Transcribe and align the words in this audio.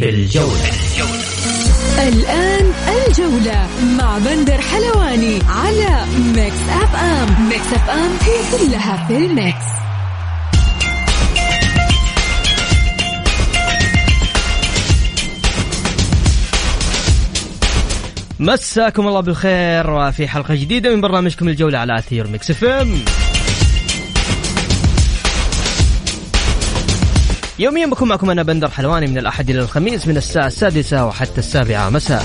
في 0.00 0.10
الجولة. 0.10 0.70
الآن 1.98 2.72
الجولة 3.06 3.66
مع 3.98 4.18
بندر 4.18 4.60
حلواني 4.60 5.38
على 5.48 6.04
Mix 6.34 6.56
FM 6.70 7.48
Mix 7.48 7.72
FM 7.72 8.10
هي 8.22 8.58
كلها 8.58 9.06
في 9.08 9.16
ال 9.16 9.26
mix. 9.26 9.64
مساكم 18.40 19.08
الله 19.08 19.20
بالخير 19.20 19.90
وفي 19.90 20.28
حلقة 20.28 20.54
جديدة 20.54 20.94
من 20.94 21.00
برنامجكم 21.00 21.48
الجولة 21.48 21.78
على 21.78 21.98
أثير 21.98 22.26
Mix 22.26 22.50
FM 22.50 22.98
يوميا 27.58 27.86
بكون 27.86 28.08
معكم 28.08 28.30
أنا 28.30 28.42
بندر 28.42 28.70
حلواني 28.70 29.06
من 29.06 29.18
الأحد 29.18 29.50
إلى 29.50 29.60
الخميس 29.60 30.08
من 30.08 30.16
الساعة 30.16 30.46
السادسة 30.46 31.06
وحتى 31.06 31.38
السابعة. 31.38 31.90
مساء. 31.90 32.24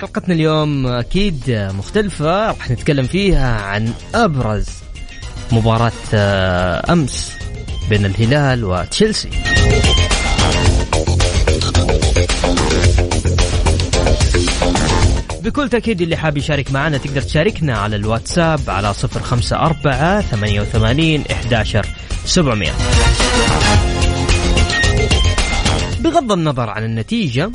حلقتنا 0.00 0.34
اليوم 0.34 0.86
أكيد 0.86 1.68
مختلفة 1.78 2.46
راح 2.46 2.70
نتكلم 2.70 3.06
فيها 3.06 3.60
عن 3.60 3.92
أبرز 4.14 4.66
مباراة 5.52 5.92
آه، 6.14 6.92
أمس 6.92 7.32
بين 7.90 8.06
الهلال 8.06 8.64
وتشيلسي. 8.64 9.30
بكل 15.42 15.68
تأكيد 15.68 16.00
اللي 16.00 16.16
حاب 16.16 16.36
يشارك 16.36 16.72
معنا 16.72 16.98
تقدر 16.98 17.20
تشاركنا 17.20 17.78
على 17.78 17.96
الواتساب 17.96 18.60
على 18.68 18.94
صفر 18.94 19.22
خمسة 19.22 19.56
أربعة 19.56 20.24
ثمانية 22.26 22.72
وثمانين 22.72 22.72
إحداشر 22.72 23.30
سبعمية. 23.34 23.80
بغض 26.00 26.32
النظر 26.32 26.70
عن 26.70 26.84
النتيجة 26.84 27.50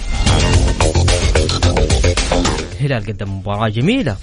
الهلال 2.82 3.06
قدم 3.06 3.38
مباراة 3.38 3.70
جميلة. 3.70 4.18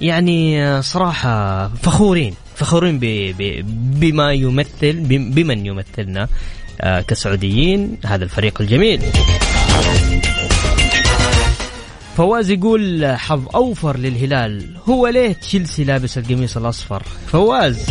يعني 0.00 0.82
صراحة 0.82 1.68
فخورين 1.68 2.34
فخورين 2.56 2.98
بما 4.00 4.32
يمثل 4.32 4.92
بمن 5.34 5.66
يمثلنا 5.66 6.28
آه، 6.80 7.00
كسعوديين 7.00 7.96
هذا 8.06 8.24
الفريق 8.24 8.60
الجميل. 8.60 9.02
فواز 12.18 12.50
يقول 12.50 13.06
حظ 13.16 13.48
أوفر 13.54 13.96
للهلال. 13.96 14.76
هو 14.88 15.08
ليه 15.08 15.32
تشيلسي 15.32 15.84
لابس 15.84 16.18
القميص 16.18 16.56
الأصفر؟ 16.56 17.02
فواز. 17.26 17.86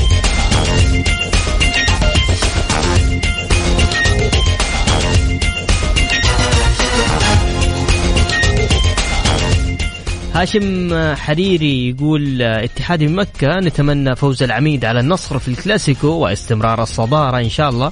هاشم 10.33 11.15
حريري 11.15 11.89
يقول 11.89 12.41
اتحادي 12.41 13.07
من 13.07 13.15
مكة 13.15 13.59
نتمنى 13.59 14.15
فوز 14.15 14.43
العميد 14.43 14.85
على 14.85 14.99
النصر 14.99 15.39
في 15.39 15.47
الكلاسيكو 15.47 16.07
واستمرار 16.07 16.83
الصدارة 16.83 17.39
إن 17.39 17.49
شاء 17.49 17.69
الله. 17.69 17.91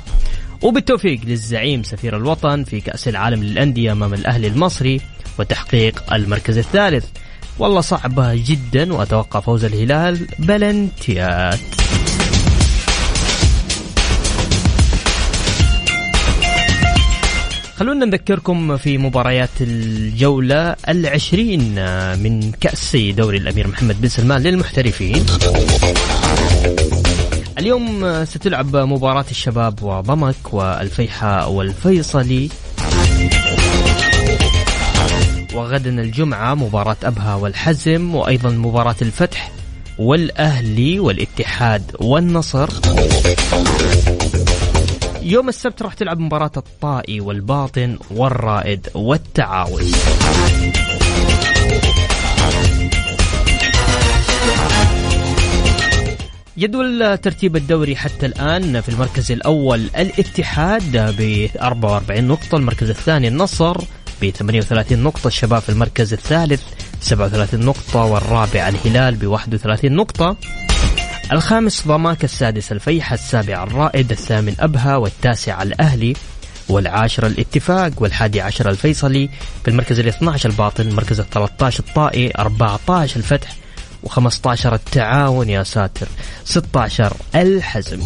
وبالتوفيق 0.61 1.19
للزعيم 1.25 1.83
سفير 1.83 2.17
الوطن 2.17 2.63
في 2.63 2.81
كأس 2.81 3.07
العالم 3.07 3.43
للأندية 3.43 3.91
أمام 3.91 4.13
الأهلي 4.13 4.47
المصري. 4.47 5.01
وتحقيق 5.39 6.13
المركز 6.13 6.57
الثالث. 6.57 7.05
والله 7.59 7.81
صعبة 7.81 8.35
جدا 8.35 8.93
وأتوقع 8.93 9.39
فوز 9.39 9.65
الهلال 9.65 10.27
بلنتيات. 10.39 11.59
خلونا 17.75 18.05
نذكركم 18.05 18.77
في 18.77 18.97
مباريات 18.97 19.49
الجولة 19.61 20.75
العشرين 20.89 21.75
من 22.19 22.51
كأس 22.51 22.95
دوري 22.95 23.37
الأمير 23.37 23.67
محمد 23.67 24.01
بن 24.01 24.07
سلمان 24.07 24.41
للمحترفين. 24.41 25.25
اليوم 27.59 28.25
ستلعب 28.25 28.75
مباراة 28.75 29.25
الشباب 29.31 29.83
وضمك 29.83 30.53
والفيحاء 30.53 31.51
والفيصلي. 31.51 32.49
وغدا 35.75 36.01
الجمعة 36.01 36.55
مباراة 36.55 36.97
أبها 37.03 37.35
والحزم 37.35 38.15
وأيضا 38.15 38.49
مباراة 38.49 38.95
الفتح 39.01 39.51
والأهلي 39.99 40.99
والاتحاد 40.99 41.91
والنصر. 41.99 42.69
يوم 45.21 45.49
السبت 45.49 45.81
راح 45.81 45.93
تلعب 45.93 46.19
مباراة 46.19 46.51
الطائي 46.57 47.19
والباطن 47.19 47.97
والرائد 48.11 48.87
والتعاون. 48.93 49.91
جدول 56.57 57.17
ترتيب 57.17 57.55
الدوري 57.55 57.95
حتى 57.95 58.25
الآن 58.25 58.81
في 58.81 58.89
المركز 58.89 59.31
الأول 59.31 59.89
الاتحاد 59.97 61.15
ب 61.17 61.49
44 61.61 62.23
نقطة 62.23 62.55
المركز 62.55 62.89
الثاني 62.89 63.27
النصر 63.27 63.77
ب 64.21 64.29
38 64.29 65.03
نقطة 65.03 65.27
الشباب 65.27 65.61
في 65.61 65.69
المركز 65.69 66.13
الثالث 66.13 66.61
37 67.01 67.65
نقطة 67.65 68.03
والرابع 68.03 68.67
الهلال 68.67 69.15
ب 69.15 69.27
31 69.27 69.91
نقطة. 69.91 70.37
الخامس 71.31 71.87
ضماك 71.87 72.23
السادس 72.23 72.71
الفيحة 72.71 73.13
السابع 73.13 73.63
الرائد 73.63 74.11
الثامن 74.11 74.55
أبها 74.59 74.95
والتاسع 74.95 75.63
الأهلي 75.63 76.13
والعاشر 76.69 77.27
الاتفاق 77.27 77.91
والحادي 77.97 78.41
عشر 78.41 78.69
الفيصلي. 78.69 79.29
في 79.63 79.71
المركز 79.71 79.99
ال 79.99 80.07
12 80.07 80.49
الباطن 80.49 80.87
المركز 80.87 81.19
ال 81.19 81.29
13 81.29 81.83
الطائي 81.87 82.31
14 82.39 83.17
الفتح 83.17 83.55
و15 84.05 84.65
التعاون 84.65 85.49
يا 85.49 85.63
ساتر 85.63 86.07
16 86.45 87.13
الحزم. 87.35 87.99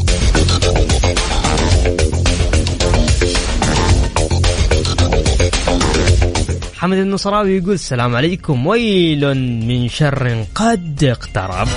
حمد 6.80 6.98
النصراوي 6.98 7.58
يقول 7.58 7.74
السلام 7.74 8.16
عليكم. 8.16 8.68
ويل 8.68 9.34
من 9.68 9.90
شر 9.90 10.46
قد 10.56 11.04
اقترب. 11.04 11.68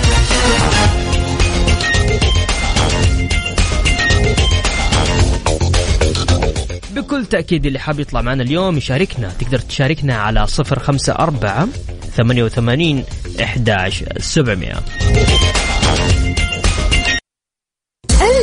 بكل 6.95 7.25
تأكيد 7.25 7.65
اللي 7.65 7.79
حاب 7.79 7.99
يطلع 7.99 8.21
معنا 8.21 8.43
اليوم 8.43 8.77
يشاركنا. 8.77 9.31
تقدر 9.39 9.59
تشاركنا 9.59 10.15
على 10.15 10.47
صفر 10.47 10.79
خمسة 10.79 11.13
أربعة 11.13 11.67
ثمانية 12.15 12.43
وثمانين 12.43 13.03
إحداش 13.41 14.03
سبعمية. 14.17 14.75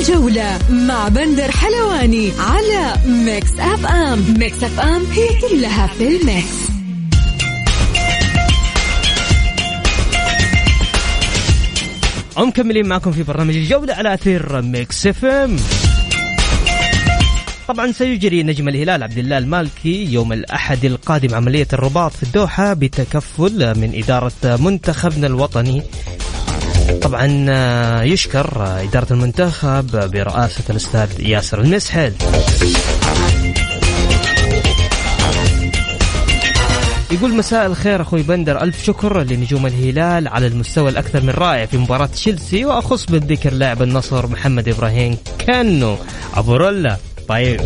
الجولة 0.00 0.58
مع 0.70 1.08
بندر 1.08 1.50
حلواني 1.50 2.32
على 2.38 2.94
Mix 3.06 3.50
FM 3.58 4.34
Mix 4.38 4.62
FM 4.64 5.02
هي 5.12 5.28
كلها 5.40 5.86
في 5.86 6.08
ال 6.08 6.21
mix. 6.21 6.70
ومكملين 12.36 12.86
معكم 12.86 13.12
في 13.12 13.22
برنامج 13.22 13.56
الجولة 13.56 13.94
على 13.94 14.14
أثير 14.14 14.62
Mix 14.62 15.06
FM 15.06 15.56
طبعا 17.68 17.92
سيجري 17.92 18.42
نجم 18.42 18.68
الهلال 18.68 19.02
عبد 19.02 19.18
الله 19.18 19.38
المالكي 19.38 20.12
يوم 20.12 20.32
الأحد 20.32 20.84
القادم 20.84 21.34
عملية 21.34 21.68
الرباط 21.72 22.12
في 22.12 22.22
الدوحة 22.22 22.72
بتكفل 22.72 23.78
من 23.80 24.02
إدارة 24.02 24.32
منتخبنا 24.44 25.26
الوطني 25.26 25.82
طبعا 27.02 27.46
آه، 27.48 28.02
يشكر 28.02 28.62
آه، 28.62 28.82
إدارة 28.82 29.12
المنتخب 29.12 30.10
برئاسة 30.10 30.64
الأستاذ 30.70 31.20
ياسر 31.20 31.60
المسحل 31.60 32.12
يقول 37.10 37.34
مساء 37.34 37.66
الخير 37.66 38.02
أخوي 38.02 38.22
بندر 38.22 38.62
ألف 38.62 38.84
شكر 38.84 39.22
لنجوم 39.22 39.66
الهلال 39.66 40.28
على 40.28 40.46
المستوى 40.46 40.90
الأكثر 40.90 41.20
من 41.20 41.30
رائع 41.30 41.66
في 41.66 41.78
مباراة 41.78 42.06
تشيلسي 42.06 42.64
وأخص 42.64 43.06
بالذكر 43.06 43.52
لاعب 43.52 43.82
النصر 43.82 44.26
محمد 44.26 44.68
إبراهيم 44.68 45.18
كانو. 45.38 45.96
أبو 46.34 46.56
رولا 46.56 46.96
طيب. 47.28 47.60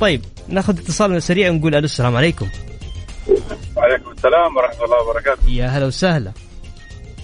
طيب 0.00 0.22
ناخذ 0.48 0.78
اتصال 0.78 1.22
سريع 1.22 1.50
ونقول 1.50 1.74
ألو 1.74 1.84
السلام 1.84 2.16
عليكم. 2.16 2.48
وعليكم 3.76 4.10
السلام 4.10 4.56
ورحمة 4.56 4.84
الله 4.84 5.02
وبركاته. 5.02 5.48
يا 5.48 5.66
هلا 5.66 5.86
وسهلا. 5.86 6.32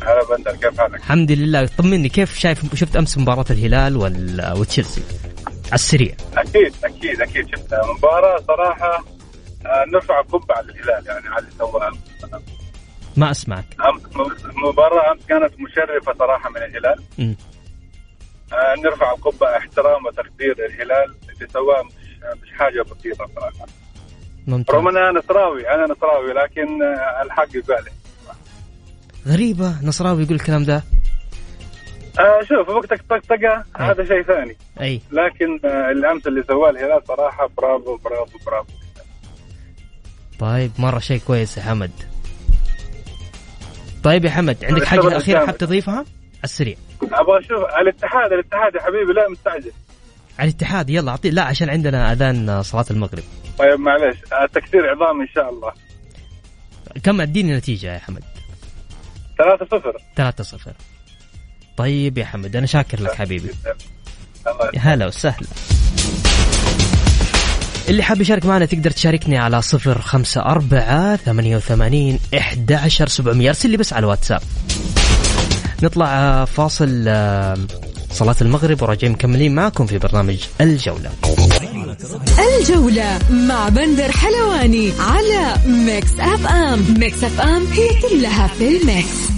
هلا 0.02 0.24
بندر 0.36 0.56
كيف 0.56 0.80
حالك؟ 0.80 0.94
الحمد 0.94 1.32
لله. 1.32 1.66
طمني 1.78 2.08
كيف 2.08 2.38
شايف 2.38 2.74
شفت 2.74 2.96
أمس 2.96 3.18
مباراة 3.18 3.44
الهلال 3.50 3.96
وتشيلسي؟ 4.56 5.02
على 5.46 5.74
السريع. 5.74 6.14
أكيد 6.36 6.74
أكيد 6.84 7.20
أكيد 7.20 7.48
شفتها 7.56 7.92
مباراة 7.98 8.38
صراحة 8.48 9.04
آه، 9.66 9.84
نرفع 9.92 10.20
قبعه 10.20 10.56
على 10.56 10.66
الهلال 10.72 11.06
يعني 11.06 11.28
على 11.28 11.38
اللي 11.38 11.50
سواه 11.58 11.92
ما 13.16 13.30
أسمعك. 13.30 13.64
أمس 13.80 14.44
المباراه 14.44 15.12
أمس 15.12 15.26
كانت 15.26 15.52
مشرفة 15.60 16.18
صراحة 16.18 16.50
من 16.50 16.56
الهلال. 16.56 17.02
مم. 17.18 17.36
آه، 18.52 18.74
نرفع 18.84 19.12
القبعة 19.12 19.58
احترام 19.58 20.06
وتقدير 20.06 20.56
الهلال 20.66 21.14
اللي 21.34 21.48
سواه 21.52 21.82
مش 21.82 21.92
مش 22.42 22.52
حاجة 22.58 22.82
بسيطة 22.82 23.26
صراحة. 23.34 23.66
ممتاز. 24.46 24.74
رغم 24.76 24.88
إن 24.88 24.96
أنا 24.96 25.18
نصراوي 25.18 25.68
أنا 25.74 25.84
نصراوي 25.92 26.32
لكن 26.32 26.82
آه، 26.82 27.22
الحق 27.22 27.48
يبالي. 27.56 27.90
غريبة 29.26 29.74
نصراوي 29.82 30.22
يقول 30.22 30.34
الكلام 30.34 30.64
ده. 30.64 30.82
آه 32.18 32.40
شوف 32.42 32.68
وقتك 32.68 33.02
طقطقه 33.10 33.64
هذا 33.76 34.04
شيء 34.04 34.22
ثاني. 34.22 34.56
أي. 34.80 35.00
لكن 35.10 35.68
آه، 35.68 35.90
الامس 35.90 36.26
اللي 36.26 36.42
سواه 36.48 36.70
الهلال 36.70 37.02
صراحة 37.08 37.48
برافو 37.58 37.96
برافو 37.96 38.38
برافو. 38.46 38.72
طيب 40.38 40.70
مرة 40.78 40.98
شيء 40.98 41.20
كويس 41.26 41.56
يا 41.56 41.62
حمد. 41.62 41.90
طيب 44.02 44.24
يا 44.24 44.30
حمد 44.30 44.64
عندك 44.64 44.82
أخيرة 44.82 45.16
الجامد. 45.16 45.46
حاب 45.46 45.58
تضيفها؟ 45.58 45.94
على 45.94 46.04
السريع. 46.44 46.76
أبغى 47.02 47.38
أشوف 47.38 47.64
الاتحاد 47.82 48.32
الاتحاد 48.32 48.74
يا 48.74 48.80
حبيبي 48.80 49.12
لا 49.12 49.28
مستعجل. 49.30 49.72
على 50.38 50.50
الاتحاد 50.50 50.90
يلا 50.90 51.10
أعطي 51.10 51.30
لا 51.30 51.42
عشان 51.42 51.70
عندنا 51.70 52.12
أذان 52.12 52.62
صلاة 52.62 52.84
المغرب. 52.90 53.22
طيب 53.58 53.80
معلش 53.80 54.18
آه، 54.32 54.46
تكسير 54.46 54.90
عظام 54.90 55.20
إن 55.20 55.28
شاء 55.34 55.50
الله. 55.50 55.72
كم 57.02 57.20
اديني 57.20 57.56
نتيجة 57.56 57.94
يا 57.94 57.98
حمد. 57.98 58.24
3 60.16 60.42
0 60.44 60.66
3-0 60.68 60.72
طيب 61.76 62.18
يا 62.18 62.24
حمد 62.24 62.56
أنا 62.56 62.66
شاكر 62.66 63.02
لك 63.02 63.14
حبيبي. 63.14 63.50
الله 64.46 64.70
يا 64.74 64.80
هلا 64.80 65.06
وسهلا. 65.06 65.46
اللي 67.88 68.02
حاب 68.02 68.20
يشارك 68.20 68.46
معنا 68.46 68.64
تقدر 68.66 68.90
تشاركني 68.90 69.38
على 69.38 69.62
صفر 69.62 70.00
خمسة 70.00 70.40
أربعة 70.40 71.16
ثمانية 71.16 71.56
وثمانين 71.56 72.18
إحدى 72.38 72.74
عشر 72.74 73.08
سبعمية. 73.08 73.48
أرسل 73.48 73.70
لي 73.70 73.76
بس 73.76 73.92
على 73.92 74.00
الواتساب 74.04 74.40
نطلع 75.82 76.44
فاصل 76.44 76.88
صلاة 78.12 78.36
المغرب 78.40 78.82
وراجعين 78.82 79.12
مكملين 79.12 79.54
معكم 79.54 79.86
في 79.86 79.98
برنامج 79.98 80.38
الجولة. 80.60 81.10
الجولة 82.60 83.18
مع 83.30 83.68
بندر 83.68 84.12
حلواني 84.12 84.92
على 85.00 85.54
Mix 85.66 86.10
FM. 86.20 86.84
Mix 86.98 87.24
FM 87.24 87.66
هي 87.66 87.88
كلها 88.10 88.46
في 88.46 88.68
ال 88.68 88.80
mix. 88.80 89.29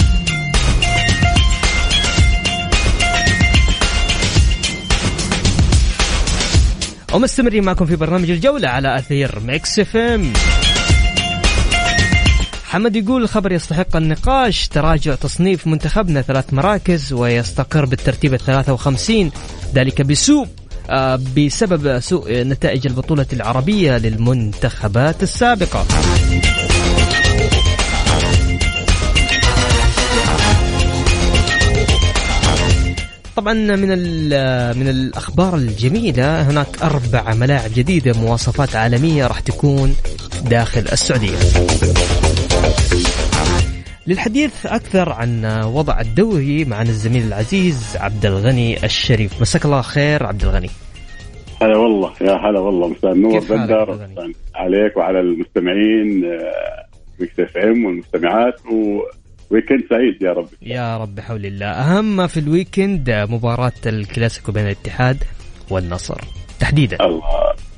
ومستمرين 7.15 7.65
معكم 7.65 7.87
في 7.87 7.97
برنامج 7.97 8.31
الجولة 8.31 8.69
على 8.69 8.99
أثير 8.99 9.41
Mix 9.41 9.79
FM. 9.79 10.33
حمد 12.65 12.97
يقول 12.97 13.23
الخبر 13.23 13.53
يستحق 13.53 13.97
النقاش 13.97 14.69
تراجع 14.69 15.15
تصنيف 15.15 15.67
منتخبنا 15.67 16.23
ثلاث 16.23 16.55
مراكز 16.55 17.13
ويستقر 17.13 17.85
بالترتيب 17.85 18.35
الثلاثة 18.35 18.73
وخمسين. 18.73 19.31
ذلك 19.75 20.03
بسوء 20.03 20.47
آه، 20.91 21.21
بسبب 21.37 22.01
سوء 22.01 22.43
نتائج 22.43 22.87
البطولة 22.87 23.27
العربية 23.33 23.99
للمنتخبات 23.99 25.23
السابقة. 25.23 25.87
طبعا 33.43 33.55
من 33.55 33.89
من 34.79 34.89
الأخبار 34.89 35.55
الجميلة 35.55 36.51
هناك 36.51 36.83
أربع 36.83 37.35
ملاعب 37.35 37.71
جديدة 37.75 38.13
مواصفات 38.21 38.77
عالمية 38.77 39.27
راح 39.27 39.41
تكون 39.41 39.95
داخل 40.51 40.81
السعودية. 40.81 41.39
للحديث 44.07 44.67
أكثر 44.67 45.13
عن 45.13 45.45
وضع 45.65 46.01
الدوري 46.01 46.65
معنا 46.65 46.89
الزميل 46.89 47.23
العزيز 47.23 47.97
عبد 47.97 48.27
الغني 48.27 48.85
الشريف، 48.85 49.41
مساك 49.41 49.65
الله 49.65 49.83
خير 49.83 50.27
عبد 50.27 50.43
الغني. 50.43 50.71
هلا 51.63 51.77
والله 51.79 52.13
يا 52.21 52.33
هلا 52.33 52.61
والله 52.61 52.89
مساء 52.89 53.13
النور 53.13 53.41
بندر 53.41 54.09
عليك 54.55 54.97
وعلى 54.97 55.21
المستمعين 55.21 56.25
آه، 56.25 56.87
Mix 57.21 57.41
FM 57.41 57.85
والمستمعات 57.85 58.55
و 59.53 59.57
weekend 59.57 59.85
سعيد 59.91 60.23
يا 60.23 60.33
رب 60.33 60.49
يا 60.63 60.97
رب 60.97 61.15
بحول 61.15 61.47
الله، 61.47 61.67
أهم 61.67 62.17
ما 62.17 62.27
في 62.27 62.41
ال 62.41 62.51
weekend 62.51 63.27
مباراة 63.31 63.73
الكلاسيكو 63.87 64.53
بين 64.53 64.65
الاتحاد 64.65 65.17
والنصر. 65.71 66.21
تحديدا. 66.61 67.05
الله. 67.05 67.23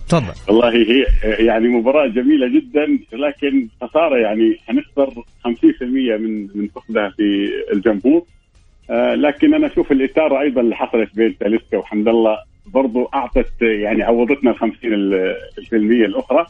تفضل. 0.08 0.32
والله 0.48 0.68
هي 0.72 1.06
يعني 1.46 1.68
مباراة 1.68 2.06
جميلة 2.06 2.48
جدا 2.48 2.86
لكن 3.12 3.68
خسارة 3.82 4.16
يعني 4.16 4.56
حنخسر 4.66 5.22
50% 5.44 6.18
من 6.18 6.48
من 6.54 6.68
فقدها 6.74 7.08
في 7.16 7.50
الجمهور. 7.72 8.24
آه 8.90 9.14
لكن 9.14 9.54
أنا 9.54 9.66
أشوف 9.66 9.92
الاثاره 9.92 10.40
أيضا 10.40 10.60
اللي 10.60 10.76
حصلت 10.76 11.16
بين 11.16 11.38
تاليسكا 11.38 11.76
وحمد 11.78 12.08
الله 12.08 12.38
برضو 12.66 13.04
أعطت 13.14 13.62
يعني 13.62 14.02
عوضتنا 14.02 14.50
ال 14.50 14.56
50 14.56 14.92
المية 15.72 16.06
الأخرى. 16.06 16.46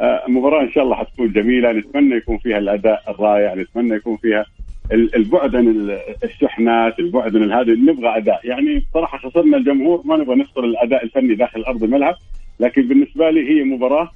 آه 0.00 0.24
مباراة 0.28 0.62
إن 0.62 0.72
شاء 0.72 0.84
الله 0.84 0.96
حتكون 0.96 1.32
جميلة. 1.32 1.72
نتمنى 1.72 2.14
يكون 2.14 2.38
فيها 2.38 2.58
الأداء 2.58 3.02
الرائع 3.08 3.54
نتمنى 3.54 3.94
يكون 3.94 4.16
فيها 4.16 4.44
البعد 4.92 5.56
عن 5.56 5.68
ال- 5.68 5.98
الشحنات 6.24 6.98
البعد 6.98 7.36
عن 7.36 7.52
هذا 7.52 7.72
نبغى 7.72 8.16
أداء. 8.16 8.40
يعني 8.44 8.78
بصراحه 8.90 9.18
خسرنا 9.18 9.56
الجمهور 9.56 10.02
ما 10.04 10.16
نبغى 10.16 10.36
نخسر 10.36 10.64
الأداء 10.64 11.04
الفني 11.04 11.34
داخل 11.34 11.62
أرض 11.62 11.82
الملعب 11.84 12.14
لكن 12.60 12.88
بالنسبة 12.88 13.30
لي 13.30 13.50
هي 13.50 13.64
مباراة 13.64 14.10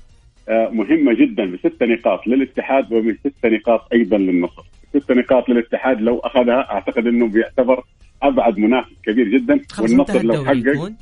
آه، 0.48 0.69
مهمة 0.69 1.14
جدا 1.14 1.44
بست 1.50 1.82
نقاط 1.82 2.26
للاتحاد 2.26 2.92
ومن 2.92 3.14
ست 3.14 3.46
نقاط 3.46 3.88
أيضا 3.92 4.19
للنصر. 4.19 4.62
ست 4.98 5.12
نقاط 5.12 5.48
للاتحاد 5.48 6.00
لو 6.00 6.18
أخذها 6.18 6.70
أعتقد 6.70 7.06
إنه 7.06 7.28
بيعتبر 7.28 7.82
أبعد 8.23 8.58
منافس 8.58 8.90
كبير 9.06 9.28
جدا 9.28 9.61
والنصر 9.82 10.23
لو 10.23 10.35
حقق 10.44 10.92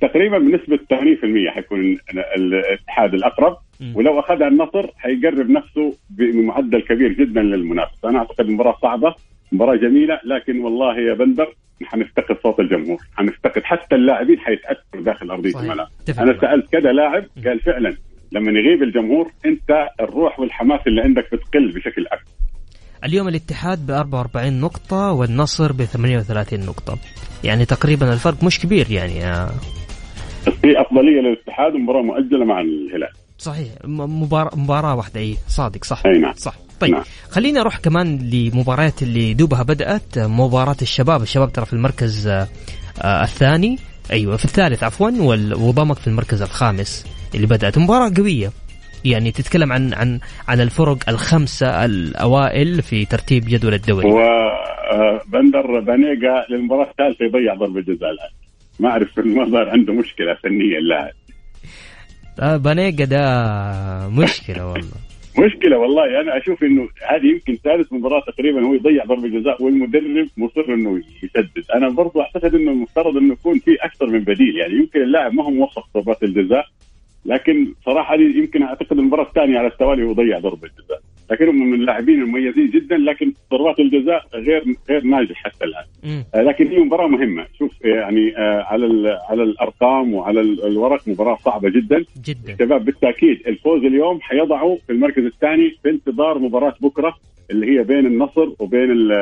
تقريبا 0.00 0.38
بنسبة 0.38 0.76
80% 0.76 1.50
حيكون 1.50 1.80
ال- 1.80 1.98
الاتحاد 2.36 3.14
الأقرب. 3.14 3.56
ولو 3.94 4.20
اخذها 4.20 4.48
النصر 4.48 4.86
حيقرب 4.96 5.50
نفسه 5.50 5.94
بمعدل 6.10 6.80
كبير 6.82 7.12
جدا 7.12 7.42
للمنافس 7.42 8.04
أنا 8.04 8.18
أعتقد 8.18 8.48
مباراة 8.48 8.76
صعبة 8.82 9.14
مباراة 9.52 9.76
جميلة 9.76 10.20
لكن 10.24 10.60
والله 10.60 10.98
يا 10.98 11.14
بندر 11.14 11.54
حنفتقد 11.84 12.36
صوت 12.42 12.60
الجمهور 12.60 12.98
حنفتقد 13.16 13.62
حتى 13.64 13.94
اللاعبين 13.94 14.38
حيتأثروا 14.38 15.02
داخل 15.04 15.30
أرضية. 15.30 15.50
الملعب 15.60 15.88
أنا. 16.18 16.40
سألت 16.40 16.72
كذا 16.72 16.92
لاعب 16.92 17.24
قال 17.46 17.60
فعلا 17.60 17.96
لما 18.32 18.52
يغيب 18.60 18.82
الجمهور 18.82 19.30
أنت 19.46 19.88
الروح 20.00 20.40
والحماس 20.40 20.80
اللي 20.86 21.02
عندك 21.02 21.34
بتقل 21.34 21.68
بشكل 21.72 22.06
أكبر 22.06 22.30
اليوم 23.04 23.28
الاتحاد 23.28 23.86
ب 23.86 23.90
44 23.90 24.60
نقطة 24.60 25.12
والنصر 25.12 25.72
ب 25.72 25.84
38 25.84 26.60
نقطة. 26.60 26.98
يعني 27.44 27.64
تقريبا 27.64 28.12
الفرق 28.12 28.44
مش 28.44 28.60
كبير 28.60 28.90
يعني 28.90 29.20
في 30.44 30.80
أفضلية 30.80 31.20
للاتحاد 31.20 31.74
ومباراة 31.74 32.02
مؤجلة 32.02 32.44
مع 32.44 32.60
الهلال. 32.60 33.12
صحيح. 33.38 33.68
مباراة 33.84 34.56
مباراة 34.56 34.94
واحدة 34.94 35.20
إي 35.20 35.36
صادق 35.48 35.84
صح. 35.84 36.02
أي 36.06 36.18
نعم. 36.18 36.34
صح. 36.36 36.54
طيب 36.80 36.90
نعم. 36.90 37.02
خلينا 37.30 37.60
نروح 37.60 37.78
كمان 37.78 38.30
لمباريات 38.30 39.02
اللي 39.02 39.34
دوبها 39.34 39.62
بدأت 39.62 40.18
مباراة 40.18 40.76
الشباب. 40.82 41.22
الشباب 41.22 41.52
ترى 41.52 41.66
في 41.66 41.72
المركز 41.72 42.26
آه، 42.26 42.48
آه، 43.02 43.22
الثاني. 43.22 43.78
أيوه 44.12 44.36
في 44.36 44.44
الثالث 44.44 44.82
عفوا 44.84 45.10
وضمك 45.56 45.96
في 45.96 46.06
المركز 46.06 46.42
الخامس 46.42 47.06
اللي 47.34 47.46
بدأت. 47.46 47.78
مباراة 47.78 48.12
قوية. 48.16 48.50
يعني 49.04 49.30
تتكلم 49.30 49.72
عن 49.72 49.94
عن 49.94 50.20
عن 50.48 50.60
الفرق 50.60 51.08
الخمسة 51.08 51.84
الأوائل 51.84 52.82
في 52.82 53.04
ترتيب 53.04 53.44
جدول 53.48 53.74
الدوري. 53.74 54.06
وبندر 54.06 55.80
بانيجا 55.80 56.46
للمباراة 56.50 56.90
الثالثة 56.90 57.24
يضيع 57.24 57.54
ضربة 57.54 57.80
جزاء 57.80 58.10
الآن. 58.10 58.30
ما 58.80 58.88
أعرف 58.88 59.18
المظهر 59.18 59.68
عنده 59.68 59.92
مشكلة 59.92 60.34
فنيه 60.34 60.78
اللاعب 60.78 61.12
آه، 62.40 62.56
بانيجا 62.56 63.04
ده 63.04 64.08
مشكلة 64.08 64.66
والله. 64.66 64.96
مشكلة 65.46 65.78
والله. 65.78 66.20
أنا 66.20 66.38
أشوف 66.38 66.62
إنه 66.62 66.88
هذه 67.10 67.26
يمكن 67.26 67.56
ثالث 67.64 67.92
مباراة 67.92 68.22
تقريبا 68.26 68.66
هو 68.66 68.74
يضيع 68.74 69.04
ضربة 69.04 69.28
جزاء 69.28 69.62
والمدرب 69.62 70.28
مصر 70.36 70.74
إنه 70.74 71.02
يسدد. 71.22 71.64
أنا 71.74 71.88
برضو 71.88 72.20
أعتقد 72.20 72.54
إنه 72.54 72.70
المفترض 72.70 73.16
إنه 73.16 73.32
يكون 73.32 73.58
في 73.58 73.74
أكثر 73.80 74.06
من 74.06 74.20
بديل. 74.20 74.56
يعني 74.56 74.74
يمكن 74.74 75.02
اللاعب 75.02 75.34
ما 75.34 75.44
هو 75.44 75.50
موفق 75.50 75.88
ضربات 75.94 76.22
الجزاء. 76.22 76.66
لكن 77.24 77.74
صراحة 77.86 78.16
دي 78.16 78.38
يمكن 78.38 78.62
أعتقد 78.62 78.98
المباراة 78.98 79.24
الثانية 79.28 79.58
على 79.58 79.66
التوالي 79.68 80.02
وضيع 80.04 80.38
ضربة 80.38 80.68
جزاء 80.84 81.00
لكن 81.30 81.48
هم 81.48 81.66
من 81.70 81.74
اللاعبين 81.80 82.22
المميزين 82.22 82.70
جدا 82.70 82.96
لكن 82.96 83.32
ضربات 83.50 83.80
الجزاء 83.80 84.24
غير 84.34 84.64
غير 84.90 85.04
ناجح 85.04 85.34
حتى 85.44 85.64
الآن. 85.64 85.84
آه، 86.34 86.42
لكن 86.42 86.66
هي 86.68 86.78
مباراة 86.78 87.06
مهمة. 87.06 87.46
شوف 87.58 87.72
يعني 87.84 88.36
آه، 88.38 88.62
على 88.62 89.18
على 89.28 89.42
الأرقام 89.42 90.14
وعلى 90.14 90.40
ال- 90.40 90.66
الورق 90.66 91.08
مباراة 91.08 91.36
صعبة 91.44 91.68
جدا. 91.70 92.04
جدا. 92.24 92.52
الشباب 92.52 92.84
بالتأكيد 92.84 93.42
الفوز 93.46 93.84
اليوم 93.84 94.20
حيضعوا 94.20 94.76
في 94.86 94.92
المركز 94.92 95.24
الثاني 95.24 95.70
في 95.82 95.90
انتظار 95.90 96.38
مباراة 96.38 96.74
بكرة 96.80 97.14
اللي 97.50 97.78
هي 97.78 97.84
بين 97.84 98.06
النصر 98.06 98.48
وبين 98.58 98.90
ال- 98.90 99.12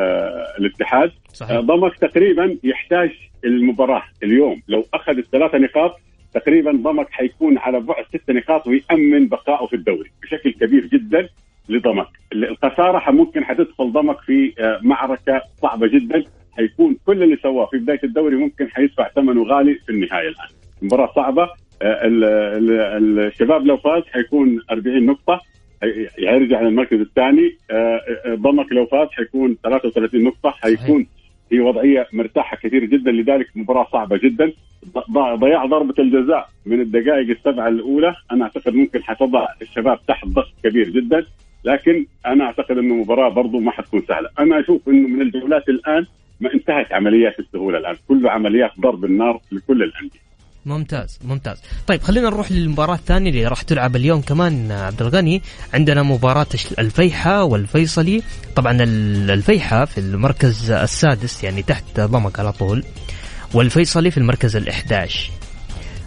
الاتحاد. 0.58 1.08
آه، 1.08 1.32
صحيح 1.34 1.60
ضمك 1.60 1.96
تقريبا 1.98 2.56
يحتاج 2.64 3.10
المباراة 3.44 4.02
اليوم. 4.22 4.62
لو 4.68 4.84
أخذ 4.94 5.16
الثلاثة 5.18 5.58
نقاط 5.58 5.96
تقريبا 6.34 6.72
ضمك 6.72 7.06
حيكون 7.10 7.58
على 7.58 7.80
بعد 7.80 8.04
ست 8.14 8.30
نقاط 8.30 8.66
ويأمن 8.66 9.28
بقائه 9.28 9.66
في 9.66 9.76
الدوري 9.76 10.10
بشكل 10.22 10.52
كبير 10.52 10.86
جدا 10.86 11.28
لضمك. 11.68 12.06
الخسارة 12.32 12.98
ح- 12.98 13.10
ممكن 13.10 13.44
حتدخل 13.44 13.92
ضمك 13.92 14.20
في 14.20 14.52
آه، 14.58 14.80
معركة 14.82 15.42
صعبة 15.62 15.86
جدا. 15.86 16.24
حيكون 16.56 16.96
كل 17.06 17.22
اللي 17.22 17.36
سواه 17.42 17.66
في 17.66 17.78
بداية 17.78 18.00
الدوري 18.04 18.36
ممكن 18.36 18.68
حيدفع 18.70 19.08
ثمنه 19.08 19.44
غالي 19.44 19.74
في 19.74 19.92
النهاية 19.92 20.28
الآن. 20.28 20.48
مباراة 20.82 21.12
صعبة. 21.16 21.42
آه، 21.82 22.06
ال- 22.06 22.24
ال- 22.24 23.18
الشباب 23.26 23.66
لو 23.66 23.76
فاز 23.76 24.02
حيكون 24.12 24.60
40 24.70 25.06
نقطة. 25.06 25.40
هي- 25.82 26.08
هيرجع 26.18 26.60
للمركز 26.60 27.00
الثاني. 27.00 27.56
آه، 27.70 28.00
آه، 28.26 28.34
ضمك 28.34 28.72
لو 28.72 28.86
فاز 28.86 29.08
حيكون 29.12 29.56
33 29.64 30.24
نقطة. 30.24 30.50
حيكون 30.50 31.06
في 31.50 31.60
وضعية 31.60 32.06
مرتاحة 32.12 32.56
كثير 32.56 32.84
جدا 32.84 33.10
لذلك 33.10 33.46
مباراة 33.54 33.86
صعبة 33.92 34.16
جدا. 34.16 34.52
ضياع 35.34 35.66
ضربة 35.66 35.94
الجزاء 35.98 36.48
من 36.66 36.80
الدقائق 36.80 37.30
السبعة 37.30 37.68
الأولى. 37.68 38.14
أنا 38.32 38.44
أعتقد 38.44 38.74
ممكن 38.74 39.02
حتضع 39.02 39.46
الشباب 39.62 39.98
تحت 40.08 40.26
ضغط 40.26 40.52
كبير 40.64 40.90
جدا. 40.90 41.26
لكن 41.64 42.06
أنا 42.26 42.44
أعتقد 42.44 42.78
إنه 42.78 42.94
مباراة 42.94 43.28
برضو 43.28 43.60
ما 43.60 43.70
حتكون 43.70 44.02
سهلة. 44.08 44.28
أنا 44.38 44.60
أشوف 44.60 44.88
إنه 44.88 45.08
من 45.08 45.22
الجولات 45.22 45.68
الآن 45.68 46.06
ما 46.40 46.54
انتهت 46.54 46.92
عمليات 46.92 47.38
السهولة 47.40 47.78
الآن. 47.78 47.96
كله 48.08 48.30
عمليات 48.30 48.70
ضرب 48.80 49.04
النار 49.04 49.40
لكل 49.52 49.82
الأندية. 49.82 50.29
ممتاز 50.66 51.18
ممتاز. 51.24 51.56
طيب 51.86 52.02
خلينا 52.02 52.30
نروح 52.30 52.52
للمباراة 52.52 52.94
الثانية 52.94 53.30
اللي 53.30 53.46
راح 53.46 53.62
تلعب 53.62 53.96
اليوم 53.96 54.20
كمان 54.20 54.70
آه، 54.70 54.86
عبد 54.86 55.02
الغني. 55.02 55.42
عندنا 55.74 56.02
مباراة 56.02 56.46
الفيحة 56.78 57.44
والفيصلي. 57.44 58.22
طبعا 58.56 58.72
ال- 58.82 59.30
الفيحة 59.30 59.84
في 59.84 59.98
المركز 59.98 60.70
السادس 60.70 61.44
يعني 61.44 61.62
تحت 61.62 62.00
ضمك 62.00 62.38
على 62.40 62.52
طول 62.52 62.84
والفيصلي 63.54 64.10
في 64.10 64.18
المركز 64.18 64.56
الإحداش. 64.56 65.30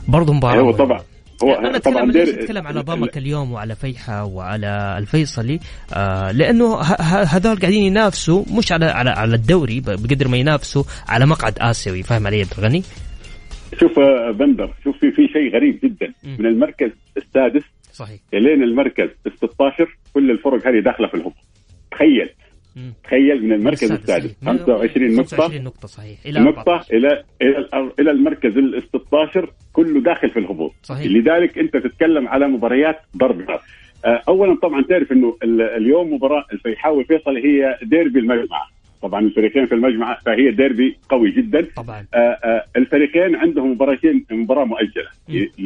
برضو 0.08 0.34
مباراة 0.34 0.62
هو 0.62 0.72
طبعا. 0.72 1.02
هو 1.44 1.54
أنا 1.54 1.78
طبعا 1.78 2.06
ليش 2.06 2.30
أتكلم 2.30 2.68
على 2.68 2.82
ضمك 2.82 3.18
اليوم 3.18 3.52
وعلى 3.52 3.76
فيحة 3.76 4.24
وعلى 4.24 4.96
الفيصلي؟ 4.98 5.60
آه 5.94 6.32
لأنه 6.32 6.82
هذول 7.04 7.60
قاعدين 7.60 7.84
ينافسوا 7.84 8.44
مش 8.52 8.72
على 8.72 8.86
على 8.86 9.10
على 9.10 9.36
الدوري 9.36 9.80
بقدر 9.80 10.28
ما 10.28 10.38
ينافسوا 10.38 10.84
على 11.08 11.26
مقعد 11.26 11.60
آسيوي. 11.60 12.04
فاهم 12.04 12.28
علي 12.28 12.42
عبد 12.42 12.54
الغني؟ 12.58 12.84
شوف 13.80 14.00
بندر 14.40 14.74
شوف 14.84 14.98
في 14.98 15.12
في 15.12 15.28
شيء 15.28 15.54
غريب 15.54 15.80
جدا 15.84 16.14
مم. 16.24 16.36
من 16.40 16.46
المركز 16.46 16.92
السادس 17.18 17.64
صحيح 17.92 18.20
إلين 18.34 18.64
المركز 18.64 19.10
ال 19.28 19.32
16 19.38 19.98
كل 20.14 20.32
الفرق 20.32 20.68
هذه 20.68 20.80
داخلة 20.80 21.08
في 21.08 21.14
الهبوط 21.14 21.34
تخيل 21.92 22.30
مم. 22.76 22.94
تخيل 23.04 23.46
من 23.46 23.54
المركز 23.54 23.84
السادس، 23.92 24.02
السادس 24.04 24.26
صحيح. 24.26 24.44
من- 24.54 24.58
25 24.60 25.12
نقطة 25.16 25.38
25 25.38 25.64
نقطة 25.64 25.88
صحيح 25.88 26.18
إلى 26.26 26.40
نقطة 26.40 26.60
14. 26.60 26.94
إلى 26.98 27.24
إلى 27.42 27.68
إلى 28.00 28.12
المركز 28.12 28.58
ال 28.58 28.84
16 28.84 29.50
كله 29.74 30.02
داخل 30.02 30.30
في 30.30 30.40
الهبوط 30.40 30.74
صحيح. 30.84 31.06
لذلك 31.12 31.58
أنت 31.58 31.78
تتكلم 31.78 32.28
على 32.28 32.48
مباريات 32.48 33.00
ضرب 33.18 33.42
أولا 34.06 34.56
طبعا 34.62 34.82
تعرف 34.84 35.12
أنه 35.12 35.38
ال- 35.44 35.62
اليوم 35.62 36.14
مباراة 36.14 36.46
الفيحاء 36.54 36.96
والفيصل 36.96 37.38
هي 37.38 37.78
ديربي 37.84 38.20
المجمعة 38.20 38.68
طبعا 39.04 39.22
الفريقين 39.22 39.66
في 39.68 39.76
المجمعة 39.76 40.18
فهي 40.26 40.52
ديربي 40.52 40.98
قوي 41.10 41.32
جدا. 41.32 41.68
طبعا. 41.78 42.06
آه، 42.14 42.18
آه، 42.18 42.64
الفريقين 42.78 43.36
عندهم 43.36 43.72
مباراتين 43.72 44.26
مباراة 44.32 44.66
مؤجلة. 44.66 45.08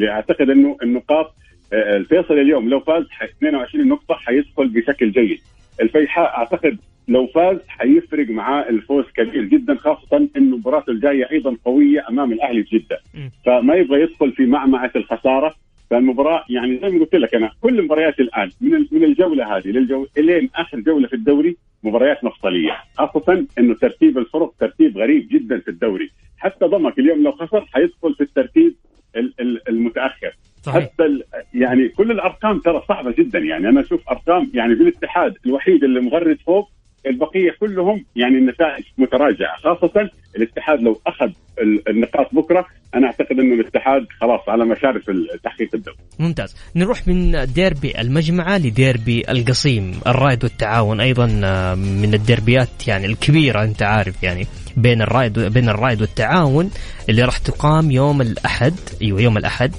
اعتقد 0.09 0.49
إنه 0.49 0.77
النقاط 0.83 1.35
آه، 1.73 1.97
الفيصل 1.97 2.33
اليوم 2.33 2.69
لو 2.69 2.79
فاز 2.79 3.03
ح- 3.09 3.23
22 3.23 3.87
نقطة 3.87 4.15
حيدخل 4.15 4.67
بشكل 4.67 5.11
جيد. 5.11 5.39
الفيحاء 5.81 6.37
أعتقد 6.37 6.77
لو 7.07 7.27
فاز 7.27 7.57
حيفرق 7.67 8.29
معاه 8.29 8.69
الفوز 8.69 9.05
كبير 9.15 9.43
جدا 9.43 9.75
خاصة 9.75 10.17
انه 10.17 10.29
المباراة 10.35 10.83
الجاية 10.89 11.31
أيضا 11.31 11.55
قوية 11.65 12.05
أمام 12.09 12.31
الأهلي 12.31 12.63
في 12.63 12.77
جدة. 12.77 12.99
فما 13.45 13.75
يبغى 13.75 14.01
يدخل 14.01 14.31
في 14.31 14.45
معمعة 14.45 14.91
الخسارة. 14.95 15.55
فالمباراة 15.89 16.43
يعني 16.49 16.79
زي 16.79 16.89
ما 16.89 16.99
قلت 16.99 17.15
لك 17.15 17.35
أنا 17.35 17.51
كل 17.61 17.79
المباريات 17.79 18.19
الآن 18.19 18.49
من 18.61 18.85
من 18.91 19.03
الجولة 19.03 19.57
هذه 19.57 19.67
للجو 19.67 20.07
إلين 20.17 20.49
آخر 20.55 20.79
جولة 20.79 21.07
في 21.07 21.13
الدوري 21.15 21.57
مباريات 21.87 22.23
مفصليه 22.23 22.77
خاصة 22.97 23.45
إنه 23.59 23.75
ترتيب 23.75 24.17
الفرق 24.17 24.53
ترتيب 24.59 24.97
غريب 24.97 25.27
جدا 25.31 25.59
في 25.59 25.67
الدوري. 25.67 26.11
حتى 26.37 26.65
ضمك 26.65 26.99
اليوم 26.99 27.23
لو 27.23 27.31
خسر 27.31 27.65
حيدخل 27.73 28.13
في 28.15 28.21
الترتيب 28.21 28.75
ال- 29.15 29.33
ال- 29.39 29.69
المتأخر. 29.69 30.31
صحيح. 30.63 30.83
حتى 30.83 31.19
يعني 31.53 31.89
كل 31.89 32.11
الأرقام 32.11 32.59
ترى 32.59 32.81
صعبة 32.87 33.11
جدا. 33.17 33.39
يعني 33.39 33.69
أنا 33.69 33.81
أشوف 33.81 34.09
أرقام 34.09 34.51
يعني 34.53 34.75
في 34.75 34.81
الاتحاد 34.83 35.37
الوحيد 35.45 35.83
اللي 35.83 36.01
مغرد 36.01 36.37
فوق 36.45 36.69
البقية 37.05 37.51
كلهم 37.59 38.05
يعني 38.15 38.37
النتائج 38.37 38.83
متراجعة. 38.97 39.57
خاصة 39.57 40.09
الاتحاد 40.35 40.81
لو 40.81 40.99
أخذ 41.07 41.31
ال- 41.61 41.89
النقاط 41.89 42.35
بكرة 42.35 42.65
أنا 42.95 43.07
أعتقد 43.07 43.39
إنه 43.39 43.53
الاتحاد 43.53 44.05
خلاص 44.21 44.41
على 44.47 44.65
مشارف 44.65 45.03
تحقيق 45.43 45.69
الدوري 45.73 45.97
ممتاز. 46.19 46.55
نروح 46.75 47.07
من 47.07 47.45
ديربي 47.53 48.01
المجمعة 48.01 48.57
لديربي 48.57 49.23
القصيم 49.29 49.99
الرائد 50.07 50.43
والتعاون 50.43 51.01
أيضا 51.01 51.41
آه، 51.43 51.75
من 51.75 52.13
الديربيات 52.13 52.87
يعني 52.87 53.05
الكبيرة 53.05 53.63
أنت 53.63 53.83
عارف 53.83 54.23
يعني 54.23 54.47
بين 54.77 55.01
الرائد 55.01 55.39
بين 55.39 55.69
الرائد 55.69 56.01
والتعاون 56.01 56.71
اللي 57.09 57.23
راح 57.23 57.37
تقام 57.37 57.91
يوم 57.91 58.21
الأحد 58.21 58.73
أيوه 59.01 59.21
يوم 59.21 59.37
الأحد 59.37 59.75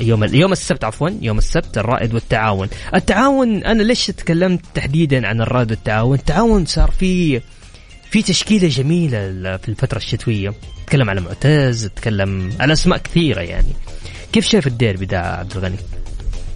يوم 0.00 0.24
يوم 0.24 0.52
السبت 0.52 0.84
عفوا 0.84 1.10
يوم 1.22 1.38
السبت 1.38 1.78
الرائد 1.78 2.14
والتعاون. 2.14 2.68
التعاون 2.94 3.64
أنا 3.64 3.82
ليش 3.82 4.06
تكلمت 4.06 4.60
تحديدا 4.74 5.26
عن 5.26 5.40
الرائد 5.40 5.70
والتعاون؟ 5.70 6.14
التعاون 6.14 6.64
صار 6.64 6.90
في 6.90 7.40
في 8.10 8.22
تشكيلة 8.22 8.68
جميلة 8.68 9.56
في 9.56 9.68
الفترة 9.68 9.96
الشتوية. 9.98 10.52
تكلم 10.92 11.10
على 11.10 11.20
معتز 11.20 11.86
تكلم 11.96 12.50
على 12.60 12.72
أسماء 12.72 12.98
كثيرة 12.98 13.40
يعني. 13.40 13.72
كيف 14.32 14.44
شايف 14.44 14.66
الديربي 14.66 15.06
ده 15.06 15.18
عبد 15.20 15.52
الغني؟ 15.56 15.76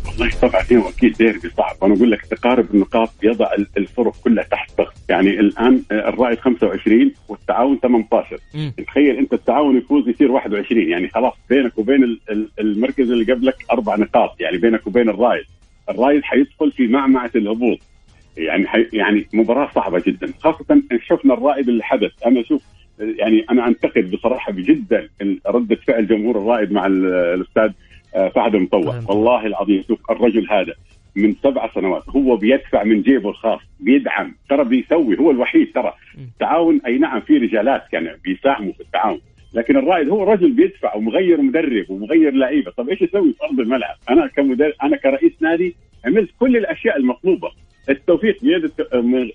والله 0.06 0.30
طبعا 0.42 0.62
هو 0.72 0.88
أكيد 0.88 1.16
ديربي 1.16 1.50
صعب. 1.56 1.76
أنا 1.84 1.94
أقول 1.94 2.10
لك 2.10 2.26
تقارب 2.26 2.74
النقاط 2.74 3.10
يضع 3.22 3.52
ال- 3.58 3.66
الفرق 3.76 4.16
كلها 4.24 4.44
تحت 4.44 4.70
ضغط. 4.78 4.94
يعني 5.08 5.30
الآن 5.30 5.82
آه، 5.92 6.08
الرائد 6.08 6.38
25 6.38 7.12
والتعاون 7.28 7.78
18 7.82 8.38
مم. 8.54 8.72
تخيل 8.86 9.16
أنت 9.18 9.32
التعاون 9.32 9.76
يفوز 9.78 10.08
يصير 10.08 10.30
21 10.32 10.90
يعني 10.90 11.08
خلاص 11.08 11.34
بينك 11.50 11.78
وبين 11.78 12.04
ال- 12.04 12.20
ال- 12.30 12.48
المركز 12.60 13.10
اللي 13.10 13.32
قبلك 13.32 13.56
أربع 13.72 13.96
نقاط. 13.96 14.40
يعني 14.40 14.58
بينك 14.58 14.86
وبين 14.86 15.08
الرايد 15.08 15.44
الرايد 15.90 16.22
حيدخل 16.22 16.72
في 16.72 16.86
معمعة 16.86 17.30
الهبوط. 17.36 17.78
يعني 18.36 18.66
يعني 18.92 19.26
مباراة 19.32 19.70
صعبة 19.74 20.02
جدا. 20.06 20.32
خاصة 20.40 20.82
شفنا 21.08 21.34
الرائد 21.34 21.68
اللي 21.68 21.82
حدث. 21.84 22.10
أنا 22.26 22.40
أشوف 22.40 22.62
يعني 23.00 23.44
أنا 23.50 23.68
أنتقد 23.68 24.10
بصراحة 24.10 24.52
جدا 24.52 25.08
رده 25.46 25.76
فعل 25.76 26.06
جمهور 26.06 26.38
الرائد 26.38 26.72
مع 26.72 26.86
ال- 26.86 27.06
الأستاذ 27.06 27.70
آه، 28.14 28.28
فهد 28.28 28.54
المطوع. 28.54 28.80
والله 29.08 29.46
العظيم 29.46 29.82
شوف 29.88 30.10
الرجل 30.10 30.46
هذا 30.50 30.72
من 31.16 31.34
سبع 31.42 31.70
سنوات 31.74 32.08
هو 32.08 32.36
بيدفع 32.36 32.84
من 32.84 33.02
جيبه 33.02 33.30
الخاص 33.30 33.60
بيدعم 33.80 34.34
ترى 34.48 34.64
بيسوي 34.64 35.18
هو 35.18 35.30
الوحيد 35.30 35.72
ترى. 35.74 35.92
التعاون 36.18 36.80
أي 36.86 36.98
نعم 36.98 37.20
في 37.20 37.36
رجالات 37.38 37.82
كانوا 37.92 38.12
بيساهموا 38.24 38.72
في 38.72 38.80
التعاون 38.80 39.20
لكن 39.54 39.76
الرائد 39.76 40.08
هو 40.08 40.32
رجل 40.32 40.52
بيدفع 40.52 40.94
ومغير 40.96 41.40
مدرب 41.42 41.84
ومغير 41.90 42.32
لعيبة. 42.34 42.70
طب 42.70 42.88
إيش 42.88 43.02
يسوي 43.02 43.32
في 43.32 43.44
أرض 43.44 43.60
الملعب؟ 43.60 43.94
أنا 44.10 44.26
كمدرب 44.26 44.72
أنا 44.82 44.96
كرئيس 44.96 45.32
نادي 45.40 45.74
عملت 46.04 46.30
كل 46.38 46.56
الأشياء 46.56 46.96
المطلوبة. 46.96 47.50
التوفيق 47.88 48.36
بيد 48.42 48.72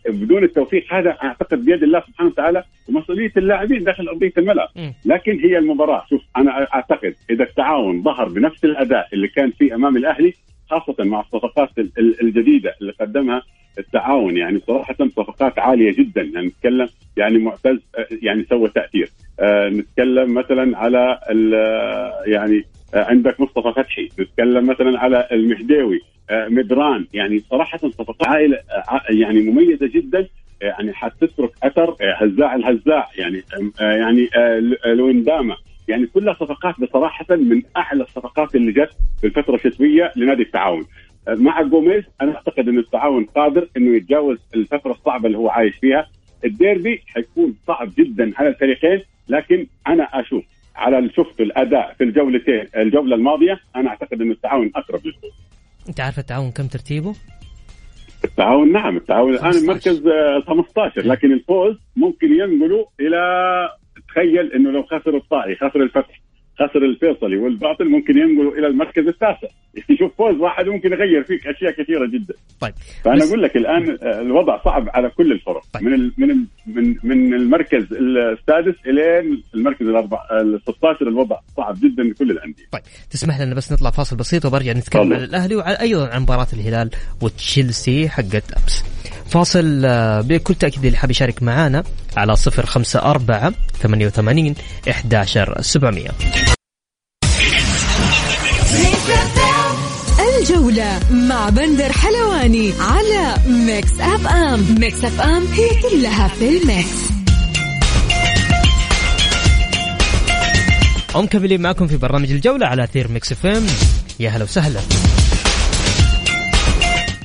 بدون 0.10 0.44
التوفيق 0.44 0.94
هذا 0.94 1.18
أعتقد 1.24 1.66
بيد 1.66 1.84
الله 1.84 2.00
سبحانه 2.08 2.30
وتعالى 2.30 2.64
ومسؤولية 2.90 3.32
اللاعبين 3.38 3.84
داخل 3.84 4.08
أرضية 4.08 4.34
الملعب. 4.38 4.70
لكن 5.06 5.40
هي 5.40 5.58
المباراة 5.58 6.06
شوف 6.10 6.22
أنا 6.38 6.68
أعتقد 6.74 7.16
إذا 7.30 7.44
التعاون 7.44 8.04
ظهر 8.04 8.30
بنفس 8.30 8.66
الأداء 8.66 9.08
اللي 9.14 9.28
كان 9.28 9.52
فيه 9.52 9.76
أمام 9.76 9.98
الأهلي 9.98 10.34
خاصة 10.70 11.04
مع 11.04 11.20
الصفقات 11.20 11.70
ال- 11.78 11.92
ال- 11.98 12.22
الجديدة 12.22 12.76
اللي 12.82 12.92
قدمها 13.02 13.42
التعاون 13.80 14.38
يعني 14.38 14.60
صراحة 14.68 14.96
صفقات 15.00 15.60
عالية 15.60 15.92
جدا. 15.96 16.22
يعني 16.22 16.48
نتكلم 16.48 16.88
يعني 17.18 17.38
معتز 17.38 17.80
آه، 17.98 18.08
يعني 18.22 18.46
سوى 18.50 18.70
تأثير. 18.70 19.10
آه، 19.40 19.70
نتكلم 19.70 20.34
مثلا 20.34 20.78
على 20.78 21.20
ال- 21.30 22.32
يعني 22.32 22.64
آه، 22.94 23.04
عندك 23.04 23.40
مصطفى 23.42 23.74
فتحي. 23.76 24.10
نتكلم 24.20 24.66
مثلا 24.68 25.00
على 25.00 25.28
المهداوي 25.32 26.00
آه، 26.30 26.48
مدران. 26.48 27.06
يعني 27.14 27.40
صراحة 27.40 27.78
صفقات 27.78 28.28
عائلة 28.28 28.58
آه، 28.58 29.02
يعني 29.10 29.40
مميزة 29.42 29.88
جدا. 29.88 30.28
يعني 30.62 30.94
حتترك 30.94 31.52
أثر 31.64 31.90
آه، 32.02 32.14
هزاع 32.24 32.56
الهزاع. 32.56 33.08
يعني 33.18 33.42
آه، 33.82 33.84
يعني 33.96 34.30
آه، 34.36 34.60
لوينداما. 34.94 35.56
يعني 35.88 36.06
كلها 36.08 36.34
صفقات 36.34 36.76
بصراحة 36.82 37.26
من 37.36 37.62
أعلى 37.78 38.04
الصفقات 38.04 38.56
اللي 38.56 38.72
جت 38.72 38.90
في 39.22 39.28
الفترة 39.28 39.56
الشتوية 39.56 40.12
لنادي 40.16 40.42
التعاون. 40.44 40.86
مع 41.28 41.62
جوميز 41.62 42.04
أنا 42.22 42.36
أعتقد 42.36 42.68
إن 42.68 42.78
التعاون 42.78 43.26
قادر 43.26 43.68
إنه 43.78 43.96
يتجاوز 43.96 44.38
الفترة 44.56 44.92
الصعبة 44.92 45.28
اللي 45.28 45.38
هو 45.38 45.50
عايش 45.50 45.76
فيها 45.76 46.08
الديربي 46.46 47.02
حيكون 47.08 47.56
صعب 47.68 47.92
جدا 47.98 48.32
على 48.36 48.50
الفريقين 48.50 49.02
لكن 49.30 49.68
أنا 49.88 50.04
أشوف 50.04 50.44
على 50.76 51.10
شفت 51.10 51.42
الأداء 51.42 51.94
في 51.98 52.04
الجولتين 52.04 52.68
الجولة 52.78 53.16
الماضية 53.16 53.60
أنا 53.76 53.90
أعتقد 53.90 54.22
ان 54.22 54.32
التعاون 54.32 54.72
أقرب 54.76 55.06
للفوز 55.06 55.32
أنت 55.90 56.00
عارف 56.00 56.20
التعاون 56.20 56.52
كم 56.52 56.68
ترتيبه؟ 56.68 57.16
التعاون 58.24 58.72
نعم 58.72 58.98
التعاون 58.98 59.34
الآن 59.34 59.52
15. 59.52 59.64
المركز 59.64 60.08
آه، 60.08 60.44
15 60.48 61.02
لكن 61.08 61.32
الفوز 61.32 61.80
ممكن 61.96 62.28
ينقلوا 62.32 62.86
إلى 63.00 63.20
تخيل 64.08 64.54
إنه 64.54 64.72
لو 64.72 64.84
خسر 64.84 65.18
الطائي 65.18 65.56
خسر 65.56 65.84
الفتح 65.84 66.22
خسر 66.60 66.86
الفيصلي 66.86 67.38
والباطل 67.38 67.90
ممكن 67.90 68.18
ينقلوا 68.18 68.58
إلى 68.58 68.68
المركز 68.68 69.08
التاسع 69.08 69.48
يشوف 69.90 70.12
فوز 70.18 70.36
واحد 70.36 70.66
ممكن 70.66 70.92
يغير 70.92 71.24
فيك 71.24 71.48
أشياء 71.48 71.72
كثيرة 71.72 72.06
جدا. 72.08 72.34
طيب 72.60 72.74
فأنا 73.04 73.16
بس- 73.16 73.28
أقول 73.28 73.44
لك 73.44 73.56
الآن 73.58 73.98
آه، 74.04 74.22
الوضع 74.22 74.64
صعب 74.66 74.90
على 74.94 75.10
كل 75.10 75.32
الفرق. 75.32 75.62
طيب. 75.74 75.84
من 75.84 75.94
ال 75.94 76.12
من 76.18 76.32
ال 76.32 76.46
من 76.68 76.96
من 77.04 77.34
المركز 77.34 77.84
السادس 77.94 78.76
إلى 78.86 79.20
المركز 79.56 79.86
الاربع 79.88 80.18
ال 80.32 80.60
16 80.62 81.08
الوضع 81.08 81.40
صعب 81.58 81.76
جدا 81.76 82.04
لكل 82.04 82.32
الأندية. 82.32 82.64
طيب 82.72 82.82
تسمح 83.12 83.40
لنا 83.42 83.56
بس 83.56 83.72
نطلع 83.72 83.90
فاصل 83.90 84.16
بسيط 84.16 84.46
وبرجع 84.46 84.72
نتكلم. 84.72 85.02
عن 85.14 85.24
الأهلي 85.24 85.56
وأيضا 85.56 86.08
عن 86.10 86.22
مباراة 86.22 86.48
الهلال 86.54 86.90
وتشيلسي 87.22 88.10
حقت 88.10 88.52
أمس. 88.54 88.84
فاصل 89.30 89.82
آه، 89.86 90.22
بكل 90.22 90.54
تأكيد 90.56 90.86
اللي 90.86 90.98
حاب 90.98 91.12
يشارك 91.12 91.44
معانا 91.44 91.84
على 92.18 92.34
054 92.36 93.54
88 93.82 94.56
11 94.90 95.62
700 95.62 96.10
الجولة 100.42 101.00
مع 101.12 101.50
بندر 101.50 101.92
حلواني 101.92 102.74
على 102.80 103.36
Mix 103.48 103.92
FM 104.00 104.76
Mix 104.80 105.04
FM 105.04 105.48
هي 105.54 105.70
كلها 105.82 106.28
في 106.28 106.50
ال 106.50 106.57
mix. 106.57 106.88
ومكملين 111.16 111.62
معكم 111.62 111.88
في 111.88 111.98
برنامج 111.98 112.32
الجولة 112.32 112.68
على 112.68 112.84
أثير 112.84 113.08
Mix 113.08 113.32
FM 113.32 113.64
يا 114.20 114.30
هلا 114.30 114.44
وسهلا. 114.44 114.80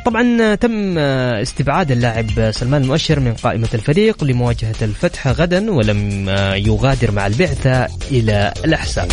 طبعا 0.06 0.54
تم 0.54 0.98
استبعاد 0.98 1.90
اللاعب 1.90 2.50
سلمان 2.50 2.82
المؤشر 2.82 3.20
من 3.20 3.34
قائمة 3.34 3.68
الفريق 3.74 4.24
لمواجهة 4.24 4.76
الفتح 4.82 5.28
غدا 5.28 5.70
ولم 5.70 6.28
يغادر 6.54 7.10
مع 7.10 7.26
البعثة 7.26 7.88
إلى 8.10 8.54
الأحساء. 8.64 9.08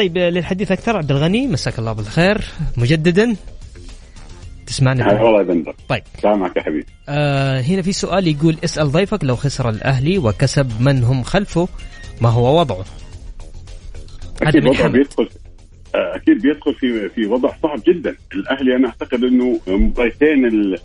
طيب 0.00 0.18
للحديث 0.18 0.72
أكثر 0.72 0.96
عبد 0.96 1.10
الغني 1.10 1.46
مساك 1.46 1.78
الله 1.78 1.92
بالخير 1.92 2.40
مجددا. 2.76 3.36
تسمعني؟ 4.66 5.02
هلا 5.02 5.22
والله 5.22 5.38
يا 5.38 5.42
بندر. 5.44 5.74
طيب. 5.88 6.02
سامعك 6.22 6.56
يا 6.56 6.62
حبيبي. 6.62 6.86
آه 7.08 7.60
هنا 7.60 7.82
في 7.82 7.92
سؤال 7.92 8.26
يقول 8.28 8.56
اسأل 8.64 8.90
ضيفك 8.92 9.24
لو 9.24 9.36
خسر 9.36 9.68
الأهلي 9.68 10.18
وكسب 10.18 10.80
من 10.82 11.04
هم 11.04 11.22
خلفه 11.22 11.68
ما 12.20 12.28
هو 12.28 12.60
وضعه؟ 12.60 12.84
أكيد 14.42 14.62
من 14.62 14.68
وضع 14.68 14.78
حمد 14.78 14.92
بيدخل 14.92 15.28
آه، 15.94 16.16
أكيد 16.16 16.42
بيدخل 16.42 16.74
في 16.74 17.08
في 17.08 17.26
وضع 17.26 17.50
صعب 17.62 17.80
جدا. 17.88 18.16
الأهلي 18.34 18.76
أنا 18.76 18.88
أعتقد 18.88 19.24
إنه 19.24 19.60
مباراتين 19.68 20.44
ال- 20.46 20.78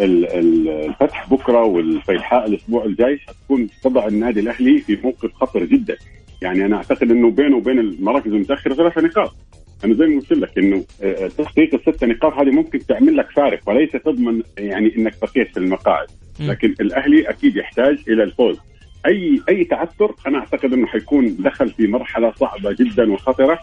ال- 0.00 0.26
ال- 0.38 0.68
الفتح 0.68 1.30
بكرة 1.30 1.64
والفيحاء 1.64 2.46
الأسبوع 2.46 2.84
الجاي 2.84 3.18
حتكون 3.18 3.68
تضع 3.84 4.06
النادي 4.06 4.40
الأهلي 4.40 4.80
في 4.80 4.98
موقف 5.04 5.34
خطر 5.34 5.64
جدا. 5.64 5.96
يعني 6.42 6.64
أنا 6.66 6.76
أعتقد 6.76 7.10
إنه 7.10 7.30
بينه 7.30 7.56
وبين 7.56 7.78
المراكز 7.78 8.32
المتأخرة 8.32 8.74
ثلاثة 8.74 9.00
نقاط 9.02 9.34
أنا 9.84 9.94
زي 9.94 10.06
ما 10.06 10.20
قلت 10.20 10.32
لك 10.32 10.58
إنه 10.58 10.84
آه، 11.02 11.28
تحقيق 11.38 11.74
الست 11.74 12.04
نقاط 12.04 12.32
هذه 12.32 12.50
ممكن 12.50 12.78
تعمل 12.78 13.16
لك 13.16 13.30
فارق 13.30 13.60
وليس 13.68 13.90
تضمن 13.92 14.42
يعني 14.58 14.96
إنك 14.96 15.14
بقيت 15.22 15.48
في 15.52 15.56
المقاعد. 15.56 16.06
لكن 16.40 16.74
الأهلي 16.80 17.30
أكيد 17.30 17.56
يحتاج 17.56 17.98
إلى 18.08 18.22
الفوز 18.22 18.58
أي 19.06 19.40
أي 19.48 19.64
تعثر 19.64 20.14
أنا 20.26 20.38
أعتقد 20.38 20.72
إنه 20.72 20.86
حيكون 20.86 21.36
دخل 21.38 21.70
في 21.70 21.86
مرحلة 21.86 22.32
صعبة 22.36 22.72
جدا 22.80 23.12
وخطرة 23.12 23.58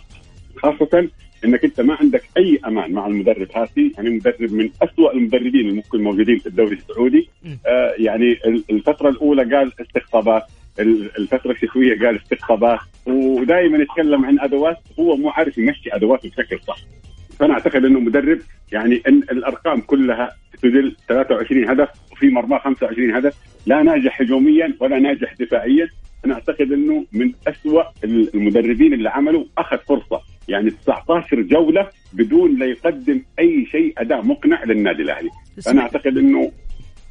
خاصة 0.58 1.08
إنك 1.46 1.63
أنت 1.66 1.82
ما 1.82 1.98
عندك 2.02 2.24
أي 2.38 2.60
أمان 2.68 2.92
مع 2.92 3.08
المدرب 3.08 3.48
هاسي 3.56 3.92
يعني 3.98 4.10
مدرب 4.10 4.54
من 4.54 4.70
أسوأ 4.84 5.13
المدربين 5.13 5.56
اللي 5.62 5.72
ممكن 5.74 6.04
موجودين 6.04 6.38
في 6.40 6.48
الدوري 6.48 6.76
السعودي. 6.76 7.30
آه 7.66 7.94
يعني 7.98 8.32
ال- 8.32 8.63
الفترة 8.70 9.10
الأولى 9.10 9.56
قال 9.56 9.72
استقطابات 9.82 10.44
الفترة 10.80 11.52
الشتويه 11.52 12.00
قال 12.00 12.22
استقطابات 12.22 12.80
ودائما 13.06 13.78
يتكلم 13.78 14.26
عن 14.26 14.40
أدوات 14.40 14.78
هو 15.00 15.18
مو 15.18 15.30
عارف 15.30 15.58
يمشي 15.58 15.96
ادواته 15.96 16.30
بشكل 16.30 16.60
صح. 16.68 16.78
فأنا 17.40 17.54
أعتقد 17.54 17.86
إنه 17.86 18.00
مدرب 18.00 18.40
يعني 18.72 19.02
إن 19.08 19.18
الأرقام 19.32 19.82
كلها 19.82 20.36
تدل 20.62 20.96
23 21.08 21.70
هدف 21.70 21.90
وفي 22.12 22.30
مرمى 22.30 22.60
25 22.60 23.16
هدف. 23.16 23.36
لا 23.66 23.84
ناجح 23.84 24.22
هجوميا 24.22 24.74
ولا 24.80 25.00
ناجح 25.00 25.34
دفاعيا. 25.40 25.88
أنا 26.26 26.34
أعتقد 26.34 26.72
إنه 26.72 27.06
من 27.12 27.34
أسوأ 27.48 27.84
المدربين 28.34 28.94
اللي 28.94 29.10
عملوا 29.10 29.46
أخذ 29.58 29.78
فرصة. 29.78 30.22
يعني 30.48 30.70
19 30.70 31.42
جولة 31.42 31.88
بدون 32.13 32.60
لا 32.60 32.66
يقدم 32.66 33.22
أي 33.40 33.66
شيء 33.72 33.94
أداء 33.98 34.22
مقنع 34.26 34.63
للنادي 34.63 35.02
الأهلي. 35.02 35.30
فانا 35.66 35.82
أعتقد 35.82 36.18
إنه 36.18 36.52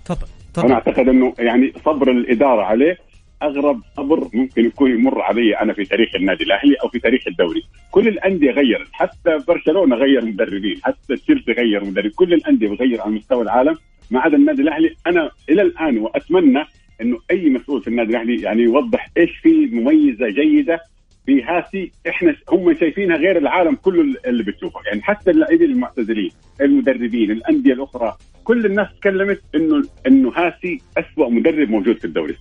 تفضل. 0.04 0.26
أنا 0.64 0.74
أعتقد 0.74 1.08
إنه 1.08 1.34
يعني 1.38 1.72
صبر 1.84 2.10
الإدارة 2.10 2.62
عليه 2.62 2.98
أغرب 3.42 3.80
صبر 3.96 4.28
ممكن 4.34 4.64
يكون 4.64 4.90
يمر 4.90 5.22
علي 5.22 5.56
أنا 5.56 5.72
في 5.72 5.84
تاريخ 5.84 6.14
النادي 6.14 6.44
الأهلي 6.44 6.74
أو 6.74 6.88
في 6.88 6.98
تاريخ 6.98 7.28
الدوري، 7.28 7.62
كل 7.90 8.08
الأندية 8.08 8.50
غيرت، 8.50 8.88
حتى 8.92 9.38
برشلونة 9.48 9.96
غير 9.96 10.24
مدربين، 10.24 10.80
حتى 10.82 11.16
تشيلسي 11.16 11.52
غير 11.52 11.84
مدرب، 11.84 12.10
كل 12.10 12.34
الأندية 12.34 12.68
بتغير 12.68 13.00
على 13.00 13.10
مستوى 13.10 13.42
العالم. 13.42 13.76
ما 14.10 14.20
عدا 14.20 14.36
النادي 14.36 14.62
الأهلي، 14.62 14.94
أنا 15.06 15.30
إلى 15.50 15.62
الآن 15.62 15.98
وأتمنى 15.98 16.64
إنه 17.00 17.18
أي 17.30 17.50
مسؤول 17.50 17.82
في 17.82 17.88
النادي 17.88 18.10
الأهلي 18.10 18.42
يعني 18.42 18.62
يوضح 18.62 19.10
إيش 19.16 19.30
في 19.42 19.66
مميزة 19.66 20.28
جيدة 20.28 20.80
في 21.26 21.42
هاسي 21.42 21.92
إحنا 22.08 22.36
هم 22.52 22.74
شايفينها 22.74 23.16
غير 23.16 23.38
العالم 23.38 23.74
كله 23.74 24.14
اللي 24.26 24.42
بتشوفه، 24.42 24.80
يعني 24.86 25.02
حتى 25.02 25.30
اللاعبين 25.30 25.70
المعتزلين، 25.70 26.30
المدربين، 26.60 27.30
الأندية 27.30 27.72
الأخرى، 27.72 28.16
كل 28.44 28.66
الناس 28.66 28.88
تكلمت 29.00 29.40
إنه 29.54 29.82
إنه 30.06 30.32
هاسي 30.36 30.80
اسوء 30.98 31.30
مدرب 31.30 31.70
موجود 31.70 31.98
في 31.98 32.04
الدوري. 32.04 32.36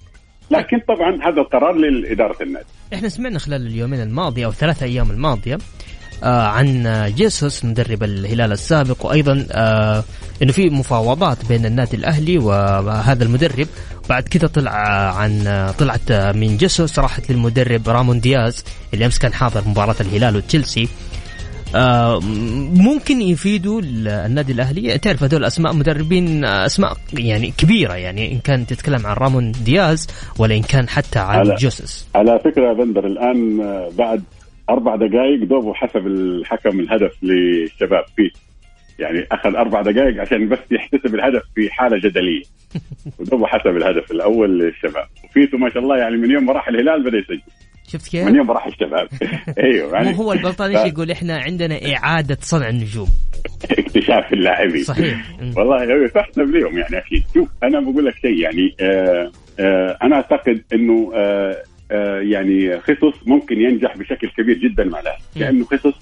لكن 0.51 0.79
طبعا 0.87 1.23
هذا 1.23 1.41
قرار 1.41 1.73
لإدارة 1.75 2.43
النادي. 2.43 2.65
إحنا 2.93 3.09
سمعنا 3.09 3.39
خلال 3.39 3.67
اليومين 3.67 4.01
الماضية 4.01 4.45
أو 4.45 4.51
ثلاث 4.51 4.83
أيام 4.83 5.11
الماضية 5.11 5.57
آه 6.23 6.47
عن 6.47 7.03
جيسوس 7.15 7.65
مدرب 7.65 8.03
الهلال 8.03 8.51
السابق 8.51 9.05
وأيضا 9.05 9.47
آه 9.51 10.03
إنه 10.41 10.51
في 10.51 10.69
مفاوضات 10.69 11.45
بين 11.45 11.65
النادي 11.65 11.97
الأهلي 11.97 12.37
وهذا 12.37 13.23
المدرب 13.23 13.67
بعد 14.09 14.23
كذا 14.23 14.47
طلع 14.47 14.71
آه، 14.71 15.11
عن 15.11 15.47
آه، 15.47 15.71
طلعت 15.71 16.11
آه، 16.11 16.31
من 16.31 16.57
جيسوس 16.57 16.99
راحت 16.99 17.31
للمدرب 17.31 17.89
رامون 17.89 18.19
دياز 18.19 18.63
اللي 18.93 19.05
أمس 19.05 19.19
كان 19.19 19.33
حاضر 19.33 19.63
مباراة 19.67 19.95
الهلال 20.01 20.35
وتشيلسي 20.35 20.87
ممكن 22.75 23.21
يفيدوا 23.21 23.81
النادي 24.25 24.51
الأهلي. 24.53 24.97
تعرف 24.97 25.23
هذول 25.23 25.43
أسماء 25.45 25.73
مدربين 25.75 26.45
آه، 26.45 26.65
أسماء 26.65 26.97
يعني 27.13 27.51
كبيرة 27.57 27.93
يعني 27.93 28.31
إن 28.31 28.39
كان 28.39 28.65
تتكلم 28.65 29.05
عن 29.07 29.15
رامون 29.15 29.51
دياز 29.51 30.07
ولا 30.39 30.55
إن 30.55 30.61
كان 30.61 30.89
حتى 30.89 31.19
عن 31.19 31.45
على- 31.45 31.59
جوسس 31.59 32.07
على 32.15 32.39
فكرة 32.39 32.73
بندر 32.73 33.07
الآن 33.07 33.61
آه، 33.61 33.89
بعد 33.97 34.23
أربع 34.69 34.95
دقائق 34.95 35.43
دوبه 35.49 35.73
حسب 35.73 36.07
الحكم 36.07 36.79
الهدف 36.79 37.11
للشباب 37.23 38.03
فيه. 38.15 38.29
يعني 38.99 39.27
أخذ 39.31 39.55
أربع 39.55 39.81
دقائق 39.81 40.21
عشان 40.21 40.49
بس 40.49 40.59
يحتسب 40.71 41.15
الهدف 41.15 41.41
في 41.55 41.69
حالة 41.71 41.97
جدلية. 41.97 42.41
ودوبه 43.19 43.47
حسب 43.47 43.77
الهدف 43.77 44.11
الأول 44.11 44.59
للشباب. 44.59 45.05
وفيتو 45.25 45.57
ما 45.57 45.69
شاء 45.69 45.83
الله 45.83 45.97
يعني 45.97 46.17
من 46.17 46.31
يوم 46.31 46.45
ما 46.45 46.53
راح 46.53 46.67
الهلال 46.67 47.03
بدأ 47.03 47.17
يسجل. 47.17 47.41
شفت 47.87 48.11
كيف؟ 48.11 48.25
من 48.27 48.35
يوم 48.35 48.51
راح 48.51 48.67
الشباب 48.67 49.07
أيوه 49.63 49.93
يعني 49.93 50.17
هو 50.17 50.33
البلطاني 50.33 50.83
إيش 50.83 50.93
يقول 50.93 51.11
إحنا 51.11 51.37
عندنا 51.37 51.95
إعادة 51.95 52.37
صنع 52.41 52.69
النجوم 52.69 53.07
اكتشاف 53.71 54.33
اللاعبين 54.33 54.83
صحيح. 54.83 55.31
والله 55.57 56.07
تحسب 56.07 56.55
لهم 56.55 56.77
يعني 56.77 56.97
أكيد 56.97 57.23
شوف 57.33 57.49
أنا 57.63 57.79
بقول 57.79 58.05
لك 58.05 58.15
شيء 58.15 58.39
يعني 58.39 58.75
آه 58.79 59.31
آه 59.59 59.97
أنا 60.03 60.15
أعتقد 60.15 60.61
إنه 60.73 61.11
آه 61.15 61.55
آه 61.91 62.19
يعني 62.19 62.79
خصص 62.79 63.27
ممكن 63.27 63.61
ينجح 63.61 63.97
بشكل 63.97 64.29
كبير 64.37 64.57
جدا 64.57 64.83
مع 64.83 64.99
الأهلي. 64.99 65.19
لأنه 65.35 65.65
خصص 65.65 65.93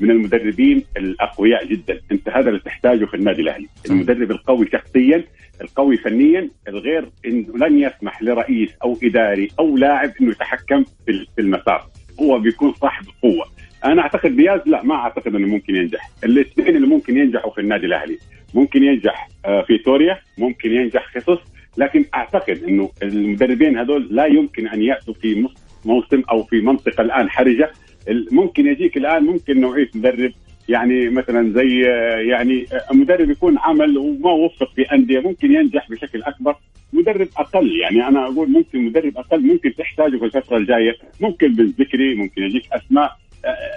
من 0.00 0.10
المدربين 0.10 0.84
الأقوياء 0.96 1.66
جدا. 1.66 2.00
أنت 2.12 2.28
هذا 2.28 2.48
اللي 2.48 2.60
تحتاجه 2.60 3.04
في 3.04 3.14
النادي 3.14 3.42
الأهلي. 3.42 3.68
المدرب 3.90 4.30
القوي 4.30 4.68
شخصيا 4.72 5.24
القوي 5.60 5.96
فنيا 5.96 6.50
الغير 6.68 7.08
إنه 7.26 7.58
لن 7.58 7.78
يسمح 7.78 8.22
لرئيس 8.22 8.70
أو 8.84 8.98
إداري 9.02 9.48
أو 9.58 9.76
لاعب 9.76 10.12
إنه 10.20 10.30
يتحكم 10.30 10.84
في 11.06 11.26
المسار. 11.38 11.86
هو 12.20 12.38
بيكون 12.38 12.72
صاحب 12.72 13.04
قوة. 13.22 13.46
أنا 13.84 14.02
أعتقد 14.02 14.36
دياز 14.36 14.60
لا 14.66 14.82
ما 14.82 14.94
أعتقد 14.94 15.34
إنه 15.34 15.48
ممكن 15.48 15.76
ينجح. 15.76 16.10
الاثنين 16.24 16.76
اللي 16.76 16.86
ممكن 16.86 17.16
ينجحوا 17.16 17.50
في 17.50 17.60
النادي 17.60 17.86
الأهلي 17.86 18.18
ممكن 18.54 18.82
ينجح 18.82 19.28
آه، 19.44 19.62
في 19.62 19.78
توريا 19.78 20.18
ممكن 20.38 20.72
ينجح 20.72 21.18
خصوص 21.18 21.38
لكن 21.76 22.04
أعتقد 22.14 22.62
إنه 22.68 22.90
المدربين 23.02 23.78
هذول 23.78 24.08
لا 24.10 24.26
يمكن 24.26 24.68
أن 24.68 24.82
يأتوا 24.82 25.14
في 25.14 25.46
موسم 25.84 26.22
أو 26.30 26.44
في 26.44 26.60
منطقة 26.60 27.02
الآن 27.02 27.30
حرجة 27.30 27.70
ممكن 28.08 28.66
يجيك 28.66 28.96
الآن 28.96 29.24
ممكن 29.24 29.60
نوعيه 29.60 29.88
مدرب 29.94 30.32
يعني 30.68 31.08
مثلا 31.08 31.52
زي 31.52 31.80
يعني 32.28 32.66
مدرب 32.92 33.30
يكون 33.30 33.58
عمل 33.58 33.98
وما 33.98 34.32
وفق 34.32 34.72
في 34.74 34.82
أندية 34.82 35.20
ممكن 35.20 35.52
ينجح 35.52 35.90
بشكل 35.90 36.22
أكبر. 36.22 36.56
مدرب 36.92 37.28
أقل 37.36 37.76
يعني 37.80 38.08
أنا 38.08 38.24
أقول 38.24 38.50
ممكن 38.50 38.84
مدرب 38.84 39.18
أقل 39.18 39.40
ممكن 39.40 39.74
تحتاجه 39.74 40.16
في 40.16 40.24
الفترة 40.24 40.56
الجاية. 40.56 40.96
ممكن 41.20 41.54
بالذكري 41.54 42.14
ممكن 42.14 42.42
يجيك 42.42 42.64
أسماء 42.72 43.16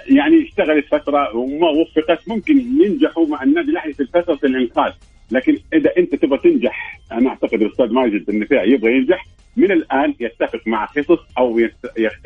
يعني 0.06 0.42
اشتغلت 0.42 0.86
فترة 0.86 1.36
وما 1.36 1.68
وفقت 1.68 2.28
ممكن 2.28 2.58
ينجحوا 2.58 3.26
مع 3.26 3.42
النادي 3.42 3.70
الاهلي 3.70 3.92
في 3.92 4.04
فتره 4.04 4.38
الإنقاذ. 4.44 4.92
لكن 5.30 5.58
إذا 5.74 5.90
أنت 5.98 6.14
تبغى 6.14 6.38
تنجح 6.38 7.00
أنا 7.12 7.28
أعتقد 7.30 7.62
الأستاذ 7.62 7.92
ماجد 7.92 8.30
النفيع 8.30 8.64
يبغى 8.64 8.92
ينجح 8.92 9.26
من 9.56 9.72
الآن 9.72 10.14
يتفق 10.20 10.60
مع 10.66 10.86
خصص 10.86 11.18
أو 11.38 11.58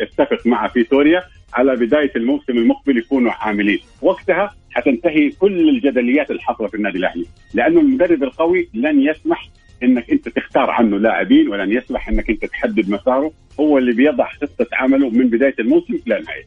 يتفق 0.00 0.46
مع 0.46 0.68
فيتوريا 0.68 1.22
على 1.54 1.76
بداية 1.76 2.12
الموسم 2.16 2.52
المقبل 2.52 2.98
يكونوا 2.98 3.32
عاملين. 3.32 3.78
وقتها 4.02 4.54
حتنتهي 4.70 5.30
كل 5.30 5.68
الجدليات 5.68 6.30
الحاصله 6.30 6.68
في 6.68 6.74
النادي 6.74 6.98
الأهلي. 6.98 7.26
لأنه 7.54 7.80
المدرب 7.80 8.22
القوي 8.22 8.68
لن 8.74 9.00
يسمح 9.00 9.48
إنك 9.82 10.10
أنت 10.10 10.28
تختار 10.28 10.70
عنه 10.70 10.98
لاعبين 10.98 11.48
ولن 11.48 11.72
يسمح 11.72 12.08
إنك 12.08 12.30
أنت 12.30 12.44
تحدد 12.44 12.90
مساره. 12.90 13.32
هو 13.60 13.78
اللي 13.78 13.92
بيضع 13.92 14.28
خطة 14.28 14.66
عمله 14.72 15.10
من 15.10 15.28
بداية 15.28 15.54
الموسم 15.58 15.94
إلى 16.06 16.18
النهاية. 16.18 16.44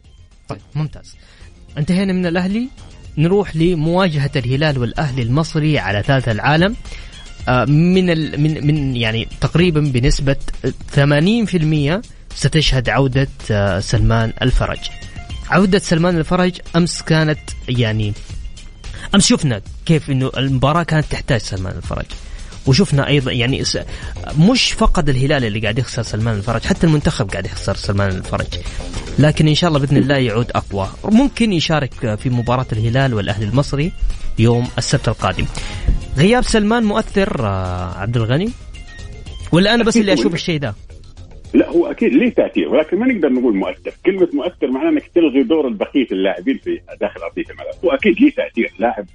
طيب 0.49 0.59
ممتاز. 0.75 1.17
انتهينا 1.77 2.13
من 2.13 2.25
الأهلي. 2.25 2.67
نروح 3.17 3.55
لمواجهة 3.55 4.31
الهلال 4.35 4.77
والأهلي 4.77 5.21
المصري 5.21 5.79
على 5.79 6.03
ثالث 6.03 6.29
العالم 6.29 6.75
آه، 7.47 7.65
من 7.65 8.05
من 8.41 8.67
من 8.67 8.95
يعني 8.95 9.27
تقريبا 9.41 9.79
بنسبة 9.79 10.35
80% 10.95 12.01
ستشهد 12.35 12.89
عودة 12.89 13.27
آه، 13.51 13.79
سلمان 13.79 14.33
الفرج. 14.41 14.79
عودة 15.49 15.79
سلمان 15.79 16.17
الفرج 16.17 16.59
أمس 16.75 17.01
كانت 17.01 17.39
يعني 17.69 18.13
أمس 19.15 19.27
شفنا 19.27 19.61
كيف 19.85 20.09
إنه 20.09 20.31
المباراة 20.37 20.83
كانت 20.83 21.05
تحتاج 21.05 21.41
سلمان 21.41 21.77
الفرج. 21.77 22.05
وشفنا 22.67 23.07
أيضا 23.07 23.31
يعني 23.31 23.63
مش 24.39 24.71
فقط 24.71 25.09
الهلال 25.09 25.45
اللي 25.45 25.59
قاعد 25.59 25.79
يخسر 25.79 26.01
سلمان 26.01 26.35
الفرج 26.35 26.61
حتى 26.61 26.87
المنتخب 26.87 27.29
قاعد 27.29 27.45
يخسر 27.45 27.75
سلمان 27.75 28.09
الفرج. 28.09 28.47
لكن 29.19 29.47
إن 29.47 29.55
شاء 29.55 29.67
الله 29.67 29.79
بإذن 29.79 29.97
الله 29.97 30.17
يعود 30.17 30.51
أقوى. 30.51 30.89
ممكن 31.03 31.53
يشارك 31.53 32.15
في 32.15 32.29
مباراة 32.29 32.65
الهلال 32.71 33.13
والأهلي 33.13 33.45
المصري 33.45 33.91
يوم 34.39 34.67
السبت 34.77 35.07
القادم. 35.07 35.45
غياب 36.17 36.43
سلمان 36.43 36.83
مؤثر 36.83 37.45
آه، 37.45 37.97
عبد 37.97 38.17
الغني؟ 38.17 38.49
ولا 39.51 39.73
أنا 39.73 39.83
بس 39.83 39.97
اللي 39.97 40.13
أشوف 40.13 40.33
الشيء 40.33 40.59
ده؟ 40.59 40.75
لا 41.53 41.69
هو 41.69 41.91
أكيد 41.91 42.13
ليه 42.13 42.29
تأثير 42.29 42.69
ولكن 42.69 42.99
ما 42.99 43.07
نقدر 43.07 43.29
نقول 43.29 43.55
مؤثر، 43.55 43.93
كلمة 44.05 44.27
مؤثر 44.33 44.71
معناه 44.71 44.89
إنك 44.89 45.11
تلغي 45.15 45.43
دور 45.43 45.67
البقيه 45.67 46.07
اللاعبين 46.11 46.57
في 46.63 46.79
داخل 47.01 47.21
أرضية 47.21 47.43
الملعب، 47.49 47.73
هو 47.85 47.91
أكيد 47.91 48.21
ليه 48.21 48.31
تأثير، 48.31 48.73
لاعب 48.79 49.05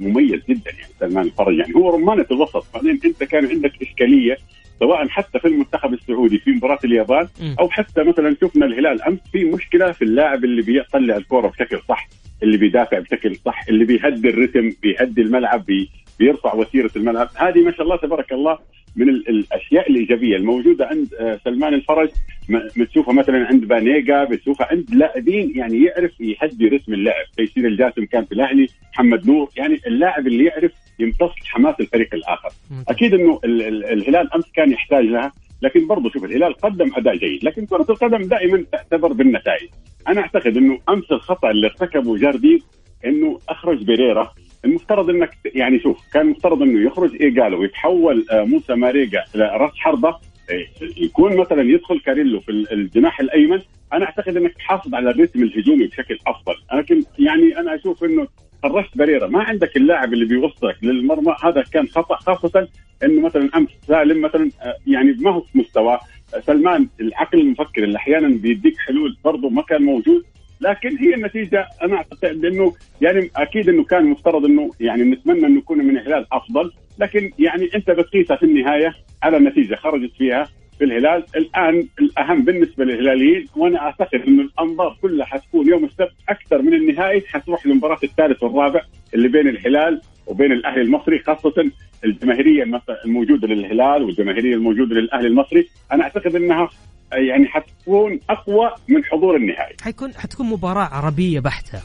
مميز 0.00 0.40
جدا 0.48 0.70
يعني 0.70 0.92
سلمان 1.00 1.24
الفرج. 1.24 1.58
يعني 1.58 1.74
هو 1.74 1.90
رمانه 1.90 2.26
الوسط، 2.30 2.66
بعدين 2.74 3.00
أنت 3.04 3.24
كان 3.24 3.46
عندك 3.46 3.72
إشكالية 3.82 4.38
سواء 4.80 5.08
حتى 5.08 5.38
في 5.38 5.48
المنتخب 5.48 5.92
السعودي 5.92 6.38
في 6.38 6.50
مباراة 6.50 6.78
اليابان 6.84 7.28
أو 7.60 7.70
حتى 7.70 8.02
مثلا 8.02 8.36
شفنا 8.40 8.66
الهلال 8.66 9.02
أمس 9.02 9.18
في 9.32 9.44
مشكلة 9.44 9.92
في 9.92 10.02
اللاعب 10.02 10.44
اللي 10.44 10.62
بيطلع 10.62 11.16
الكورة 11.16 11.48
بشكل 11.48 11.80
صح، 11.88 12.08
اللي 12.42 12.56
بيدافع 12.56 12.98
بشكل 12.98 13.36
صح، 13.36 13.64
اللي 13.68 13.84
بيهدي 13.84 14.28
الرتم، 14.28 14.72
بيهدي 14.82 15.22
الملعب، 15.22 15.64
بي 15.64 15.90
بيرفع 16.20 16.54
وتيره 16.54 16.90
الملعب. 16.96 17.28
هذه 17.36 17.60
ما 17.64 17.72
شاء 17.72 17.82
الله 17.82 17.96
تبارك 17.96 18.32
الله 18.32 18.58
من 18.96 19.08
الأشياء 19.08 19.90
الإيجابية 19.90 20.36
الموجودة 20.36 20.86
عند 20.86 21.14
آه، 21.14 21.40
سلمان 21.44 21.74
الفرج. 21.74 22.08
بتشوفها 22.76 23.14
مثلا 23.14 23.46
عند 23.46 23.64
بانيجا 23.64 24.24
بتشوفها 24.24 24.66
عند 24.70 24.94
لاعبين 24.94 25.52
يعني 25.58 25.84
يعرف 25.84 26.20
يهدي 26.20 26.68
رتم 26.68 26.94
اللعب 26.94 27.24
تيسير 27.36 27.66
الجاسم 27.66 28.04
كان 28.04 28.24
في 28.24 28.32
الأهلي 28.32 28.66
محمد 28.92 29.26
نور 29.26 29.48
يعني 29.56 29.80
اللاعب 29.86 30.26
اللي 30.26 30.44
يعرف 30.44 30.72
يمتص 30.98 31.32
حماس 31.46 31.74
الفريق 31.80 32.14
الآخر. 32.14 32.48
أكيد 32.88 33.14
إنه 33.14 33.40
الهلال 33.44 34.34
أمس 34.34 34.52
كان 34.56 34.72
يحتاج 34.72 35.04
لها 35.04 35.32
لكن 35.62 35.86
برضه 35.86 36.10
شوف 36.10 36.24
الهلال 36.24 36.54
قدم 36.54 36.90
أداء 36.96 37.16
جيد. 37.16 37.44
لكن 37.44 37.66
كرة 37.66 37.86
القدم 37.90 38.22
دائما 38.22 38.64
تعتبر 38.72 39.12
بالنتائج. 39.12 39.68
أنا 40.08 40.20
أعتقد 40.20 40.56
إنه 40.56 40.78
أمس 40.88 41.12
الخطأ 41.12 41.50
اللي 41.50 41.66
ارتكبه 41.66 42.16
جارديم 42.16 42.60
إنه 43.06 43.38
أخرج 43.48 43.84
بيريرا. 43.84 44.32
المفترض 44.64 45.10
إنك 45.10 45.30
يعني 45.44 45.80
شوف 45.80 45.98
كان 46.12 46.22
المفترض 46.22 46.62
إنه 46.62 46.86
يخرج 46.86 47.22
ايجالو 47.22 47.60
ويتحول 47.60 48.26
آه، 48.30 48.44
موسى 48.44 48.74
ماريجا 48.74 49.24
رأس 49.36 49.72
حربة. 49.76 50.16
إيه، 50.50 50.66
يكون 50.96 51.36
مثلا 51.36 51.62
يدخل 51.62 52.00
كاريلو 52.00 52.40
في 52.40 52.50
الجناح 52.50 53.20
الأيمن. 53.20 53.60
أنا 53.92 54.04
أعتقد 54.04 54.36
إنك 54.36 54.54
تحافظ 54.54 54.94
على 54.94 55.10
الريتم 55.10 55.42
الهجومي 55.42 55.86
بشكل 55.86 56.18
أفضل. 56.26 56.54
لكن 56.74 57.02
يعني 57.18 57.58
أنا 57.58 57.74
أشوف 57.74 58.04
إنه 58.04 58.26
خرجت 58.62 58.98
بريرة. 58.98 59.26
ما 59.26 59.42
عندك 59.42 59.76
اللاعب 59.76 60.12
اللي 60.12 60.24
بيوصلك 60.24 60.76
للمرمى. 60.82 61.36
هذا 61.44 61.62
كان 61.72 61.88
خطأ 61.88 62.16
خاصة 62.16 62.68
إنه 63.04 63.20
مثلا 63.20 63.50
امس 63.56 63.68
سالم 63.88 64.22
مثلا 64.22 64.50
آه، 64.62 64.76
يعني 64.86 65.16
ما 65.20 65.30
هو 65.30 65.40
في 65.40 65.58
مستوى 65.58 65.98
سلمان 66.46 66.88
العقل 67.00 67.40
المفكر 67.40 67.84
اللي 67.84 67.96
أحيانا 67.96 68.28
بيديك 68.28 68.78
حلول 68.78 69.16
برضه 69.24 69.48
ما 69.48 69.62
كان 69.62 69.82
موجود. 69.82 70.24
لكن 70.60 70.96
هي 70.96 71.14
النتيجة 71.14 71.66
أنا 71.82 71.96
أعتقد 71.96 72.44
إنه 72.44 72.74
يعني 73.00 73.30
أكيد 73.36 73.68
إنه 73.68 73.84
كان 73.84 74.04
مفترض 74.06 74.44
إنه 74.44 74.70
يعني 74.80 75.02
نتمنى 75.02 75.46
إنه 75.46 75.58
يكون 75.58 75.78
من 75.78 75.96
الهلال 75.98 76.26
أفضل 76.32 76.72
لكن 76.98 77.30
يعني 77.38 77.68
أنت 77.74 77.90
بتقيسها 77.90 78.36
في 78.36 78.42
النهاية 78.42 78.94
على 79.22 79.36
النتيجه 79.36 79.74
خرجت 79.74 80.12
فيها 80.18 80.48
في 80.78 80.84
الهلال. 80.84 81.24
الآن 81.36 81.88
الأهم 82.00 82.44
بالنسبة 82.44 82.84
للهلاليين 82.84 83.46
وأنا 83.56 83.78
أعتقد 83.78 84.20
إنه 84.28 84.42
الأنظار 84.42 84.96
كلها 85.02 85.26
حتكون 85.26 85.68
يوم 85.68 85.84
السبت 85.84 86.12
أكثر 86.28 86.62
من 86.62 86.74
النهائي. 86.74 87.20
حتروح 87.28 87.66
لمباراة 87.66 87.98
الثالث 88.04 88.42
والرابع 88.42 88.80
اللي 89.14 89.28
بين 89.28 89.48
الهلال 89.48 90.00
وبين 90.26 90.52
الأهلي 90.52 90.82
المصري 90.82 91.18
خاصة 91.18 91.70
الجماهيرية 92.04 92.80
الموجودة 93.04 93.48
للهلال 93.48 94.02
والجماهيرية 94.02 94.54
الموجودة 94.54 94.94
للأهلي 94.94 95.28
المصري. 95.28 95.68
أنا 95.92 96.02
أعتقد 96.02 96.34
إنها 96.36 96.70
يعني 97.12 97.48
حتكون 97.48 98.20
أقوى 98.30 98.70
من 98.88 99.04
حضور 99.04 99.36
النهائي. 99.36 99.76
حيكون 99.82 100.14
حتكون 100.14 100.46
مباراة 100.46 100.84
عربية 100.84 101.40
بحتة. 101.40 101.80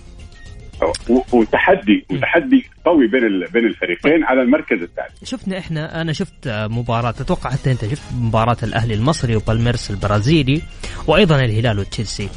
وتحدي 1.34 2.06
وتحدي 2.12 2.66
قوي 2.86 3.08
بين 3.08 3.22
بين 3.54 3.66
الفريقين 3.66 4.24
على 4.24 4.42
المركز 4.42 4.82
الثالث. 4.82 5.24
شفنا 5.24 5.58
إحنا 5.58 6.02
أنا 6.02 6.14
شفت 6.14 6.48
مباراه 6.48 7.10
أتوقع 7.10 7.50
حتى 7.50 7.72
أنت 7.72 7.86
شفت 7.86 8.04
مباراة 8.20 8.58
الأهلي 8.64 8.94
المصري 8.94 9.36
وبالميرس 9.36 9.92
البرازيلي 9.92 10.62
وأيضا 11.08 11.36
الهلال 11.36 11.80
وتشيلسي. 11.80 12.30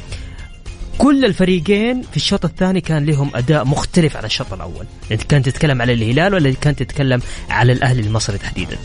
كل 0.97 1.25
الفريقين 1.25 2.01
في 2.01 2.17
الشوط 2.17 2.45
الثاني 2.45 2.81
كان 2.81 3.05
لهم 3.05 3.31
أداء 3.35 3.65
مختلف 3.65 4.17
عن 4.17 4.25
الشوط 4.25 4.53
الأول. 4.53 4.85
أنت 5.11 5.23
كانت 5.23 5.49
تتكلم 5.49 5.81
على 5.81 5.93
الهلال 5.93 6.33
ولا 6.33 6.53
كانت 6.61 6.83
تتكلم 6.83 7.21
على 7.49 7.73
الأهلي 7.73 8.01
المصري 8.01 8.37
تحديدا؟ 8.37 8.77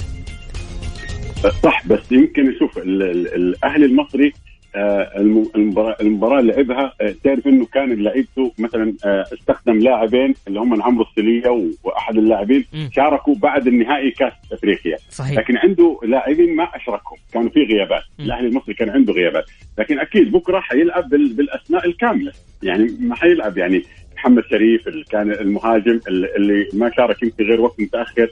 صح 1.51 1.87
بس 1.87 2.13
يمكن 2.13 2.55
شوف 2.59 2.79
الأهلي 2.79 3.87
المصري 3.87 4.33
آه، 4.77 5.21
المباراة 5.57 5.97
المباراة 6.01 6.41
اللي 6.41 6.53
لعبها 6.53 6.95
آه، 7.01 7.15
تعرف 7.25 7.47
إنه 7.47 7.67
كان 7.67 8.03
لعيبته 8.03 8.53
مثلا 8.59 8.95
آه، 9.05 9.25
استخدم 9.33 9.79
لاعبين 9.79 10.35
اللي 10.49 10.61
هم 10.61 10.83
عمرو 10.83 11.05
السلية 11.11 11.71
وأحد 11.85 12.17
اللاعبين 12.17 12.65
شاركوا 12.93 13.35
بعد 13.35 13.67
النهائي 13.67 14.11
كأس 14.11 14.33
أفريقيا. 14.53 14.97
صحيح. 15.11 15.39
لكن 15.39 15.57
عنده 15.57 16.01
لاعبين 16.03 16.57
ما 16.57 16.65
أشركهم 16.65 17.19
كانوا 17.33 17.51
في 17.51 17.61
غيابات. 17.61 18.03
الأهلي 18.21 18.49
المصري 18.49 18.75
كان 18.75 18.91
عنده 18.91 19.13
غيابات. 19.13 19.45
لكن 19.79 19.99
أكيد 19.99 20.33
بكرة 20.33 20.61
حيلعب 20.61 21.09
بالاسماء 21.09 21.87
الكاملة. 21.87 22.33
يعني 22.63 22.97
ما 23.01 23.15
حيلعب 23.15 23.59
يعني 23.59 23.83
محمد 24.17 24.43
شريف 24.51 24.89
اللي 24.89 25.05
كان 25.05 25.31
المهاجم 25.33 26.01
اللي 26.09 26.69
ما 26.73 26.91
شارك 26.97 27.23
يمكن 27.23 27.45
غير 27.45 27.61
وقت 27.61 27.81
متأخر. 27.81 28.31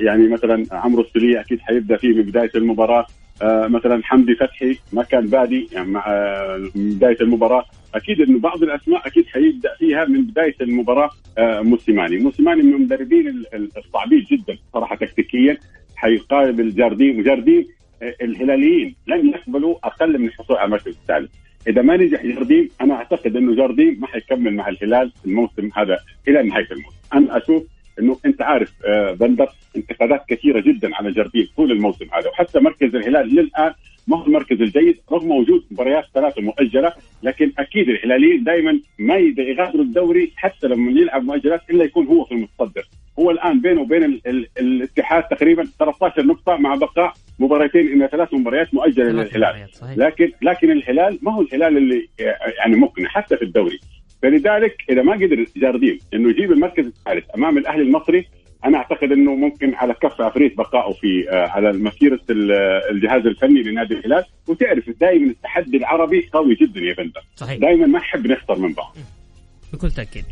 يعني 0.00 0.28
مثلا 0.28 0.64
عمرو 0.72 1.02
السلية 1.02 1.40
أكيد 1.40 1.60
حيبدأ 1.60 1.96
فيه 1.96 2.08
من 2.08 2.22
بداية 2.22 2.50
المباراة. 2.54 3.06
آه 3.42 3.66
مثلا 3.66 4.04
حمدي 4.04 4.34
فتحي 4.34 4.78
ما 4.92 5.02
كان 5.02 5.26
بادي 5.26 5.68
يعني 5.72 5.88
مع 5.90 6.04
آه 6.08 6.70
من 6.74 6.90
بداية 6.90 7.16
المباراة. 7.20 7.64
أكيد 7.94 8.20
إنه 8.20 8.38
بعض 8.38 8.62
الأسماء 8.62 9.06
أكيد 9.06 9.26
حيبدأ 9.26 9.74
فيها 9.78 10.04
من 10.04 10.22
بداية 10.24 10.54
المباراة 10.60 11.10
آه 11.38 11.60
موسيماني، 11.60 12.18
موسيماني 12.18 12.62
من 12.62 12.74
المدربين 12.74 13.44
الصعبين 13.76 14.26
جدا 14.30 14.58
صراحة 14.72 14.96
تكتيكيا. 14.96 15.58
حيقابل 15.96 16.74
جاردين 16.74 17.20
وجاردين 17.20 17.66
آه، 18.02 18.14
الهلاليين 18.22 18.94
لن 19.06 19.28
يقبلوا 19.28 19.76
أقل 19.84 20.18
من 20.18 20.26
الحصول 20.28 20.56
على 20.56 20.66
المركز 20.66 20.96
الثالث. 21.02 21.30
إذا 21.68 21.82
ما 21.82 21.96
نجح 21.96 22.26
جارديم 22.26 22.68
أنا 22.80 22.94
أعتقد 22.94 23.36
إنه 23.36 23.56
جارديم 23.56 24.00
ما 24.00 24.06
حيكمل 24.06 24.54
مع 24.54 24.68
الهلال 24.68 25.12
الموسم 25.26 25.70
هذا 25.76 25.98
إلى 26.28 26.42
نهاية 26.42 26.68
الموسم. 26.72 26.96
أنا 27.14 27.36
أشوف 27.36 27.62
إنه 28.00 28.16
أنت 28.26 28.42
عارف 28.42 28.72
آه، 28.86 29.12
بندر 29.12 29.48
انتقادات 29.76 30.24
كثيرة 30.28 30.60
جدا 30.60 30.96
على 30.96 31.12
جاردين 31.12 31.48
طول 31.56 31.72
الموسم 31.72 32.06
هذا 32.12 32.28
وحتى 32.28 32.60
مركز 32.60 32.94
الهلال 32.94 33.34
للآن 33.34 33.72
ما 34.08 34.16
هو 34.16 34.26
المركز 34.26 34.62
الجيد 34.62 34.98
رغم 35.12 35.30
وجود 35.30 35.64
مباريات 35.70 36.04
ثلاثة 36.14 36.42
مؤجلة 36.42 36.92
لكن 37.22 37.52
أكيد 37.58 37.88
الهلاليين 37.88 38.44
دائما 38.44 38.80
ما 38.98 39.16
يغادروا 39.16 39.84
الدوري 39.84 40.32
حتى 40.36 40.66
لما 40.66 41.00
يلعب 41.00 41.24
مؤجلات 41.24 41.60
إلا 41.70 41.84
يكون 41.84 42.06
هو 42.06 42.24
في 42.24 42.32
المتصدر. 42.32 42.88
هو 43.18 43.30
الآن 43.30 43.60
بينه 43.60 43.80
وبين 43.80 44.04
ال 44.04 44.20
ال 44.26 44.46
الاتحاد 44.58 45.22
تقريبا 45.22 45.64
13 45.78 46.26
نقطة 46.26 46.56
مع 46.56 46.74
بقاء 46.74 47.12
مباراتين 47.38 47.86
إلى 47.86 48.08
ثلاث 48.12 48.34
مباريات 48.34 48.74
مؤجلة 48.74 49.08
للهلال. 49.08 49.66
لكن 49.96 50.32
لكن 50.42 50.70
الهلال 50.70 51.18
ما 51.22 51.34
هو 51.34 51.40
الهلال 51.42 51.76
اللي 51.76 52.08
يعني 52.58 52.76
مقنع 52.76 53.08
حتى 53.08 53.36
في 53.36 53.42
الدوري. 53.42 53.80
فلذلك 54.22 54.76
إذا 54.90 55.02
ما 55.02 55.12
قدر 55.12 55.46
جاردين 55.56 55.98
إنه 56.14 56.30
يجيب 56.30 56.52
المركز 56.52 56.86
الثالث 56.86 57.24
أمام 57.36 57.58
الأهلي 57.58 57.82
المصري 57.82 58.26
أنا 58.64 58.78
أعتقد 58.78 59.12
إنه 59.12 59.34
ممكن 59.34 59.74
على 59.74 59.94
كف 59.94 60.20
عفريت 60.20 60.56
بقائه 60.56 60.92
في 60.92 61.30
آه، 61.30 61.48
على 61.48 61.72
مسيرة 61.72 62.20
الجهاز 62.90 63.26
الفني 63.26 63.62
لنادي 63.62 63.94
الهلال. 63.94 64.24
وتعرف 64.46 64.90
دائما 65.00 65.30
التحدي 65.30 65.76
العربي 65.76 66.28
قوي 66.32 66.54
جدا 66.54 66.80
يا 66.80 66.94
بندر. 66.94 67.20
صحيح. 67.36 67.58
دائما 67.58 67.86
ما 67.86 67.98
نحب 67.98 68.26
نخسر 68.26 68.58
من 68.58 68.72
بعض. 68.72 68.96
بكل 69.72 69.90
تأكيد. 69.90 70.24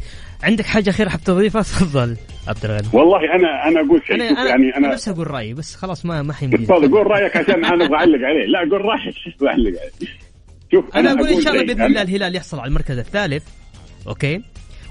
عندك 0.42 0.64
حاجة 0.64 0.90
أخيرة 0.90 1.08
حاب 1.08 1.20
تضيفها؟ 1.20 1.62
تفضل 1.62 2.16
عبد 2.48 2.64
الغني. 2.64 2.88
والله 2.92 3.34
أنا 3.34 3.68
أنا 3.68 3.80
أقول 3.86 4.02
شيء 4.06 4.14
أنا 4.14 4.48
يعني 4.48 4.76
أنا 4.76 4.92
بس 4.92 5.08
أقول 5.08 5.30
رأيي 5.30 5.54
بس 5.54 5.74
خلاص 5.74 6.06
ما 6.06 6.22
ما 6.22 6.32
حيمدي 6.32 6.56
تفضل 6.56 6.90
قول 6.90 7.06
رأيك 7.06 7.36
عشان 7.36 7.64
أنا 7.64 7.84
أبغى 7.84 7.96
أعلق 7.96 8.26
عليه. 8.26 8.46
لا 8.46 8.58
قول 8.58 8.84
رأيك 8.84 9.14
أعلق 9.42 9.80
عليه. 9.80 10.10
شوف 10.72 10.96
أنا, 10.96 11.12
أنا 11.12 11.20
أقول 11.20 11.28
إن 11.28 11.40
شاء 11.40 11.52
الله 11.52 11.64
بإذن 11.64 11.82
الله 11.82 12.02
الهلال 12.02 12.36
يحصل 12.36 12.58
على 12.58 12.68
المركز 12.68 12.98
الثالث. 12.98 13.44
أوكي؟ 14.08 14.42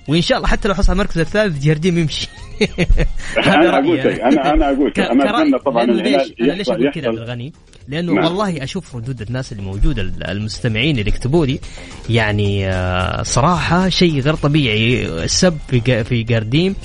وان 0.08 0.22
شاء 0.22 0.38
الله 0.38 0.48
حتى 0.50 0.68
لو 0.68 0.74
حصل 0.74 0.94
المركز 0.94 1.18
الثالث 1.18 1.64
جارديم 1.64 1.98
يمشي. 1.98 2.28
أنا 3.38 3.80
أقول 3.80 4.02
شيء 4.02 4.28
أنا 4.28 4.54
أنا 4.54 4.72
أقول 4.72 4.92
شيء. 4.96 5.12
أنا 5.12 5.30
أتمنى 5.30 5.60
طبعا 5.60 5.84
الهلال 5.84 6.42
أنا 6.42 6.52
ليش 6.52 6.70
أقول 6.70 6.92
كذا 6.92 7.10
الغني؟ 7.10 7.54
لأنه 7.88 8.14
نعم. 8.14 8.24
والله 8.26 8.64
أشوف 8.64 8.96
ردود 8.96 9.22
الناس 9.22 9.52
اللي 9.52 9.64
موجودة 9.64 10.02
المستمعين 10.02 11.00
اللي 11.00 11.10
يكتبوا 11.10 11.46
لي. 11.46 11.60
يعني 12.10 12.70
آه، 12.70 13.24
صراحة 13.24 13.90
شيء 13.90 14.20
غير 14.20 14.36
طبيعي. 14.36 15.06
السب 15.24 15.58
في 15.68 16.04
في 16.04 16.24
جارديم 16.24 16.76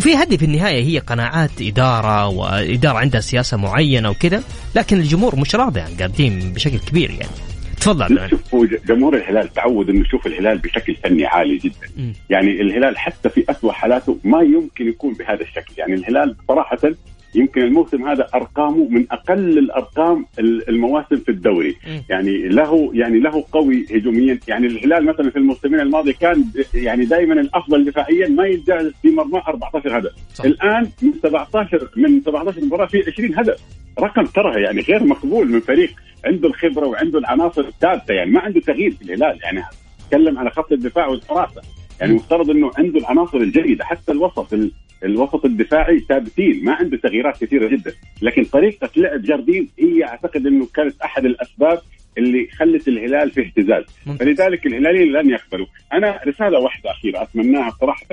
في 0.00 0.14
هدي 0.14 0.38
في 0.38 0.44
النهاية 0.44 0.84
هي 0.84 0.98
قناعات 0.98 1.50
إدارة 1.60 2.26
وإدارة 2.26 2.98
عندها 2.98 3.20
سياسة 3.20 3.56
معينة 3.56 4.10
وكذا. 4.10 4.42
لكن 4.74 4.96
الجمهور 4.96 5.36
مش 5.36 5.54
راضي 5.54 5.80
عن 5.80 5.96
جارديم 5.96 6.52
بشكل 6.52 6.78
كبير 6.78 7.10
يعني. 7.10 7.49
تفضل. 7.80 8.38
هو 8.54 8.64
جمهور 8.64 9.16
الهلال 9.16 9.52
تعود 9.52 9.90
إنه 9.90 10.00
يشوف 10.00 10.26
الهلال 10.26 10.58
بشكل 10.58 10.94
فني 10.94 11.26
عالي 11.26 11.56
جدا. 11.56 11.88
م. 11.96 12.12
يعني 12.30 12.60
الهلال 12.60 12.98
حتى 12.98 13.28
في 13.28 13.44
اسوء 13.48 13.72
حالاته 13.72 14.18
ما 14.24 14.42
يمكن 14.42 14.88
يكون 14.88 15.14
بهذا 15.14 15.42
الشكل. 15.42 15.72
يعني 15.78 15.94
الهلال 15.94 16.36
صراحة 16.48 16.78
يمكن 17.34 17.62
الموسم 17.62 18.08
هذا 18.08 18.26
أرقامه 18.34 18.88
من 18.88 19.06
أقل 19.10 19.58
الأرقام 19.58 20.26
المواسم 20.38 21.16
في 21.16 21.28
الدوري. 21.28 21.76
يعني 22.08 22.48
له 22.48 22.90
يعني 22.94 23.20
له 23.20 23.44
قوي 23.52 23.86
هجوميا. 23.90 24.38
يعني 24.48 24.66
الهلال 24.66 25.04
مثلا 25.04 25.30
في 25.30 25.36
الموسمين 25.36 25.80
الماضيه 25.80 26.12
كان 26.12 26.44
يعني 26.74 27.04
دائما 27.04 27.40
الأفضل 27.40 27.84
دفاعيا 27.84 28.28
ما 28.28 28.46
يتجاوز 28.46 28.92
في 29.02 29.10
مرمى 29.10 29.42
14 29.48 29.98
هدف. 29.98 30.10
صح. 30.34 30.44
الآن 30.44 30.88
من 31.02 31.12
17 31.22 31.88
من 31.96 32.20
17 32.20 32.64
مباراة 32.64 32.86
في 32.86 33.04
20 33.06 33.34
هدف. 33.38 33.60
رقم 34.00 34.24
ترى 34.24 34.62
يعني 34.62 34.80
غير 34.80 35.04
مقبول 35.04 35.50
من 35.50 35.60
فريق 35.60 35.90
عنده 36.24 36.48
الخبرة 36.48 36.86
وعنده 36.86 37.18
العناصر 37.18 37.60
الثابتة. 37.60 38.14
يعني 38.14 38.30
ما 38.30 38.40
عنده 38.40 38.60
تغيير 38.60 38.90
في 38.90 39.02
الهلال. 39.02 39.38
يعني 39.42 39.62
تكلم 40.10 40.38
على 40.38 40.50
خط 40.50 40.72
الدفاع 40.72 41.06
والحراسة. 41.06 41.62
يعني 42.00 42.14
مفترض 42.14 42.50
إنه 42.50 42.70
عنده 42.78 42.98
العناصر 42.98 43.38
الجيدة. 43.38 43.84
حتى 43.84 44.12
الوسط 44.12 44.54
الوسط 45.04 45.44
الدفاعي 45.44 46.00
ثابتين 46.00 46.64
ما 46.64 46.72
عنده 46.72 46.96
تغييرات 46.96 47.44
كثيرة 47.44 47.68
جدا. 47.68 47.92
لكن 48.22 48.44
طريقة 48.44 48.90
لعب 48.96 49.22
جاردين 49.22 49.68
هي 49.78 50.04
أعتقد 50.04 50.46
إنه 50.46 50.68
كانت 50.74 51.00
أحد 51.00 51.24
الأسباب 51.24 51.78
اللي 52.18 52.46
خلت 52.46 52.88
الهلال 52.88 53.30
في 53.30 53.40
اهتزاز. 53.40 53.84
فلذلك 54.18 54.66
الهلاليين 54.66 55.12
لن 55.12 55.30
يقبلوا 55.30 55.66
أنا 55.92 56.20
رسالة 56.26 56.58
واحدة 56.58 56.90
أخيرة 56.90 57.22
أتمناها 57.22 57.70
صراحة. 57.70 58.06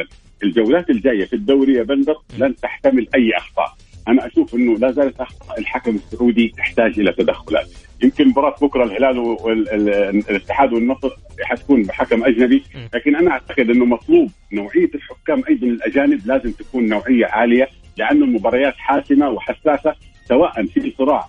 الجولات 0.44 0.90
الجاية 0.90 1.26
في 1.26 1.34
الدوري 1.34 1.74
يا 1.74 1.84
بندر 1.84 2.16
لن 2.40 2.56
تحتمل 2.56 3.08
أي 3.16 3.32
أخطاء. 3.38 3.78
أنا 4.08 4.28
أشوف 4.28 4.56
إنه 4.56 4.78
لا 4.78 4.92
زالت 4.92 5.22
أخطاء 5.22 5.60
الحكم 5.60 5.96
السعودي 5.96 6.54
تحتاج 6.58 7.00
إلى 7.00 7.12
تدخلات. 7.12 7.68
يمكن 8.04 8.28
مباراة 8.28 8.56
بكرة 8.62 8.84
الهلال 8.84 9.20
والاتحاد 9.20 10.74
والنصر 10.74 11.10
حتكون 11.42 11.84
بحكم 11.84 12.24
أجنبي 12.24 12.64
لكن 12.94 13.16
أنا 13.16 13.32
أعتقد 13.32 13.70
إنه 13.70 13.86
مطلوب 13.86 14.30
نوعية 14.54 14.90
الحكام 14.96 15.44
أيضا 15.50 15.68
الأجانب 15.68 16.22
لازم 16.28 16.52
تكون 16.52 16.90
نوعية 16.90 17.26
عالية 17.26 17.68
لأنه 17.98 18.26
المباريات 18.26 18.74
حاسمة 18.78 19.30
وحساسة 19.30 19.96
سواء 20.26 20.66
في 20.66 20.94
صراع 20.98 21.28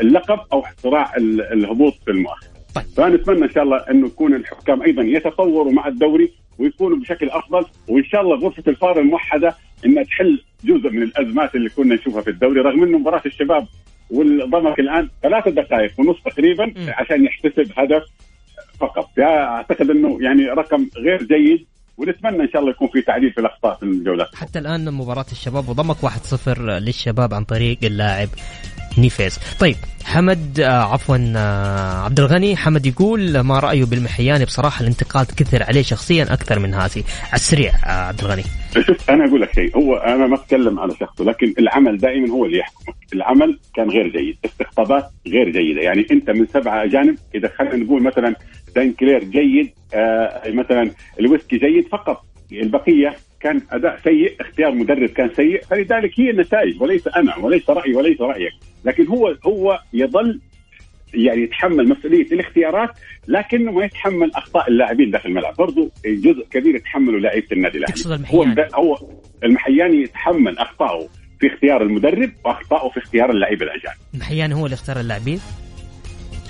اللقب 0.00 0.38
أو 0.52 0.62
صراع 0.76 1.12
الهبوط 1.52 1.94
في 2.04 2.10
المؤخر. 2.10 2.46
طيب. 2.74 2.84
فنتمنى 2.96 3.44
إن 3.44 3.50
شاء 3.50 3.62
الله 3.64 3.76
إنه 3.76 4.06
يكون 4.06 4.34
الحكام 4.34 4.82
أيضا 4.82 5.02
يتطوروا 5.02 5.72
مع 5.72 5.88
الدوري 5.88 6.32
ويكونوا 6.58 6.98
بشكل 6.98 7.30
أفضل 7.30 7.64
وإن 7.88 8.04
شاء 8.04 8.20
الله 8.20 8.36
غرفة 8.36 8.62
الفار 8.68 8.98
الموحدة 9.00 9.54
انها 9.84 10.02
تحل 10.02 10.42
جزء 10.64 10.90
من 10.90 11.02
الأزمات 11.02 11.54
اللي 11.54 11.68
كنا 11.68 11.94
نشوفها 11.94 12.22
في 12.22 12.30
الدوري 12.30 12.60
رغم 12.60 12.82
إنه 12.82 12.98
مباراة 12.98 13.22
الشباب 13.26 13.66
والضمك 14.10 14.78
الآن 14.80 15.08
ثلاث 15.22 15.48
دقائق 15.48 16.00
ونص 16.00 16.16
تقريبا 16.24 16.74
عشان 16.88 17.24
يحتسب 17.24 17.72
هدف 17.76 18.02
فقط. 18.80 19.08
أعتقد 19.18 19.90
إنه 19.90 20.18
يعني 20.20 20.44
رقم 20.44 20.86
غير 20.96 21.22
جيد 21.22 21.66
ونتمنى 21.98 22.42
إن 22.42 22.48
شاء 22.52 22.60
الله 22.60 22.70
يكون 22.70 22.88
في 22.88 23.02
تعديل 23.02 23.32
في 23.32 23.40
الأخطاء 23.40 23.76
في 23.76 23.82
الجولات 23.82 24.34
حتى 24.34 24.58
الآن 24.58 24.92
مباراة 24.94 25.26
الشباب 25.32 25.68
وضمك 25.68 25.96
1-0 25.96 26.58
للشباب 26.58 27.34
عن 27.34 27.44
طريق 27.44 27.78
اللاعب 27.82 28.28
نيفيز. 28.98 29.38
طيب 29.60 29.76
حمد 30.04 30.60
آه 30.60 30.92
عفوا 30.92 31.16
آه 31.36 32.04
عبد 32.04 32.20
الغني 32.20 32.56
حمد 32.56 32.86
يقول 32.86 33.40
ما 33.40 33.58
رأيه 33.58 33.84
بالمحياني؟ 33.84 34.44
بصراحة 34.44 34.80
الانتقاد 34.82 35.26
كثر 35.26 35.62
عليه 35.62 35.82
شخصيا 35.82 36.22
أكثر 36.22 36.58
من 36.58 36.74
هاسي 36.74 37.04
على 37.24 37.34
السريع 37.34 37.72
آه 37.86 37.88
عبد 37.90 38.20
الغني 38.20 38.42
شوف 38.80 39.10
أنا 39.10 39.24
أقول 39.28 39.40
لك 39.40 39.54
شيء 39.54 39.76
هو 39.76 39.96
أنا 39.96 40.26
ما 40.26 40.34
أتكلم 40.34 40.78
على 40.78 40.94
شخصه 41.00 41.24
لكن 41.24 41.54
العمل 41.58 41.98
دائما 41.98 42.30
هو 42.30 42.44
اللي 42.44 42.58
يحكمك 42.58 42.94
العمل 43.12 43.58
كان 43.74 43.90
غير 43.90 44.08
جيد 44.08 44.36
استقطابات 44.44 45.04
غير 45.26 45.50
جيدة. 45.50 45.80
يعني 45.82 46.06
أنت 46.10 46.30
من 46.30 46.46
سبعة 46.46 46.84
أجانب 46.84 47.18
إذا 47.34 47.48
خلينا 47.48 47.76
نقول 47.76 48.02
مثلا 48.02 48.34
دانكلير 48.76 49.24
جيد 49.24 49.70
آه 49.94 50.50
مثلا 50.50 50.90
أليوسكي 51.20 51.58
جيد 51.58 51.88
فقط. 51.88 52.24
البقية 52.52 53.14
كان 53.40 53.60
أداء 53.70 54.00
سيء 54.04 54.34
اختيار 54.40 54.72
مدرب 54.74 55.08
كان 55.08 55.30
سيء 55.36 55.62
فلذلك 55.62 56.20
هي 56.20 56.30
النتائج 56.30 56.82
وليس 56.82 57.08
أنا 57.08 57.36
وليس 57.38 57.70
رأيي 57.70 57.94
وليس 57.94 58.20
رأيك. 58.20 58.52
لكن 58.84 59.06
هو 59.06 59.36
هو 59.46 59.80
يظل 59.92 60.40
يعني 61.16 61.42
يتحمل 61.42 61.88
مسؤولية 61.88 62.26
الاختيارات 62.32 62.90
لكنه 63.28 63.72
ما 63.72 63.84
يتحمل 63.84 64.30
أخطاء 64.34 64.68
اللاعبين 64.68 65.10
داخل 65.10 65.28
الملعب. 65.28 65.54
برضه 65.56 65.90
جزء 66.06 66.46
كبير 66.50 66.74
يتحمله 66.74 67.18
لاعيبه 67.18 67.46
النادي 67.52 67.78
الأهلي. 67.78 67.94
هو 68.34 68.42
هو 68.74 68.98
المحياني 69.44 70.02
يتحمل 70.02 70.58
اخطائه 70.58 71.08
في 71.40 71.46
اختيار 71.46 71.82
المدرب 71.82 72.30
واخطائه 72.44 72.90
في 72.90 72.98
اختيار 72.98 73.30
اللعيبه 73.30 73.64
الأجانب. 73.64 73.96
المحياني 74.14 74.54
هو 74.54 74.64
اللي 74.66 74.74
اختار 74.74 75.00
اللاعبين؟ 75.00 75.40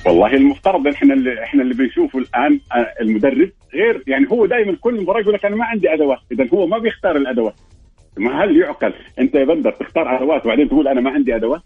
والله 0.06 0.34
المفترض 0.34 0.86
إحنا 0.86 1.14
اللي 1.14 1.42
إحنا 1.42 1.62
اللي 1.62 1.74
بنشوفه 1.74 2.18
الآن 2.18 2.60
آه، 2.72 2.92
المدرب 3.00 3.50
غير 3.74 4.02
يعني 4.06 4.26
هو 4.30 4.46
دائما 4.46 4.76
كل 4.80 5.00
مباراة 5.00 5.20
يقول 5.20 5.34
لك 5.34 5.44
أنا 5.44 5.56
ما 5.56 5.64
عندي 5.64 5.94
أدوات. 5.94 6.18
اذا 6.32 6.48
هو 6.54 6.66
ما 6.66 6.78
بيختار 6.78 7.16
الأدوات. 7.16 7.54
ما 8.16 8.44
هل 8.44 8.56
يعقل؟ 8.56 8.92
أنت 9.18 9.34
يا 9.34 9.44
بندر 9.44 9.70
تختار 9.70 10.16
أدوات 10.16 10.44
وبعدين 10.46 10.68
تقول 10.68 10.88
أنا 10.88 11.00
ما 11.00 11.10
عندي 11.10 11.36
أدوات؟ 11.36 11.62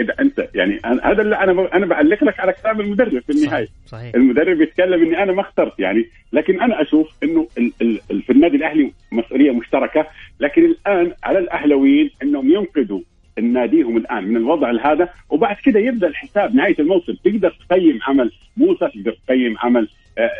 إذا 0.00 0.14
أنت 0.20 0.48
يعني 0.54 0.80
هذا 1.04 1.22
اللي 1.22 1.36
أنا 1.36 1.76
أنا 1.76 1.86
بعلق 1.86 2.24
لك 2.24 2.40
على 2.40 2.52
كلام 2.52 2.80
المدرب 2.80 3.22
في 3.22 3.30
النهاية. 3.30 3.68
صحيح. 3.86 4.14
المدرب 4.14 4.60
يتكلم 4.60 5.02
إني 5.02 5.22
أنا 5.22 5.32
ما 5.32 5.40
اخترت 5.40 5.80
يعني 5.80 6.08
لكن 6.32 6.60
أنا 6.60 6.82
أشوف 6.82 7.08
إنه 7.22 7.48
ال 7.58 7.72
ال 8.10 8.22
في 8.22 8.32
النادي 8.32 8.56
الأهلي 8.56 8.92
مسؤولية 9.12 9.50
مشتركة 9.50 10.06
لكن 10.40 10.64
الآن 10.64 11.12
على 11.24 11.38
الاهلاويين 11.38 12.10
إنهم 12.22 12.52
ينقذوا 12.52 13.00
ناديهم 13.40 13.96
الآن 13.96 14.24
من 14.24 14.36
الوضع 14.36 14.72
هذا 14.92 15.08
وبعد 15.30 15.56
كده 15.64 15.80
يبدأ 15.80 16.06
الحساب 16.06 16.54
نهاية 16.54 16.76
الموسم. 16.78 17.12
تقدر 17.24 17.56
تقيم 17.68 17.98
عمل 18.02 18.32
موسى 18.56 18.88
تقدر 18.94 19.16
تقيم 19.26 19.58
عمل 19.58 19.88
آه، 20.18 20.30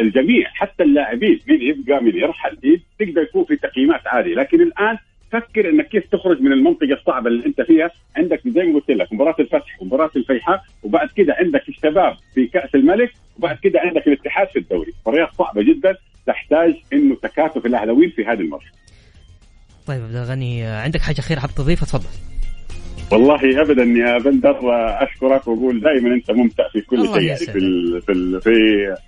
الجميع 0.00 0.48
حتى 0.54 0.82
اللاعبين 0.82 1.40
مين 1.48 1.62
يبقى 1.62 2.02
مين 2.02 2.16
يرحل 2.16 2.80
تقدر 2.98 3.22
يكون 3.22 3.44
في 3.44 3.56
تقييمات 3.56 4.06
عالية. 4.06 4.34
لكن 4.34 4.60
الآن 4.60 4.98
فكر 5.32 5.70
إنك 5.70 5.88
كيف 5.88 6.04
تخرج 6.12 6.40
من 6.40 6.52
المنطقة 6.52 6.92
الصعبة 6.92 7.28
اللي 7.28 7.46
أنت 7.46 7.60
فيها. 7.60 7.90
عندك 8.16 8.40
زي 8.48 8.62
ما 8.62 8.74
قلت 8.74 8.90
لك 8.90 9.12
مباراة 9.12 9.34
الفتح 9.40 9.82
ومباراه 9.82 10.10
الفيحاء 10.16 10.62
وبعد 10.82 11.08
كده 11.16 11.36
عندك 11.38 11.68
الشباب 11.68 12.16
في 12.34 12.46
كأس 12.46 12.74
الملك 12.74 13.12
وبعد 13.38 13.58
كده 13.62 13.80
عندك 13.80 14.06
الاتحاد 14.06 14.48
في 14.48 14.58
الدوري. 14.58 14.92
مباريات 15.06 15.28
صعبه 15.38 15.62
جدا 15.62 15.96
تحتاج 16.26 16.74
إنه 16.92 17.16
تكاتف 17.22 17.66
الأهلاويين 17.66 18.10
في 18.10 18.24
هذه 18.24 18.40
المرحلة. 18.40 18.72
طيب 19.86 20.02
عبد 20.02 20.16
الغني 20.16 20.64
عندك 20.64 21.00
حاجة 21.00 21.18
أخيرة 21.18 21.40
حاب 21.40 21.50
تضيفها؟ 21.56 21.86
تفضل. 21.86 22.08
والله 23.12 23.60
ابدا 23.62 23.82
يا 23.82 24.18
بندر 24.18 24.64
وأشكرك 24.64 25.48
وأقول 25.48 25.80
دائما 25.80 26.14
أنت 26.14 26.30
ممتع 26.30 26.68
في 26.68 26.80
كل 26.80 27.06
شيء. 27.06 27.22
يعني 27.22 27.36
في 27.36 28.00
في 28.06 28.40
في 28.40 28.50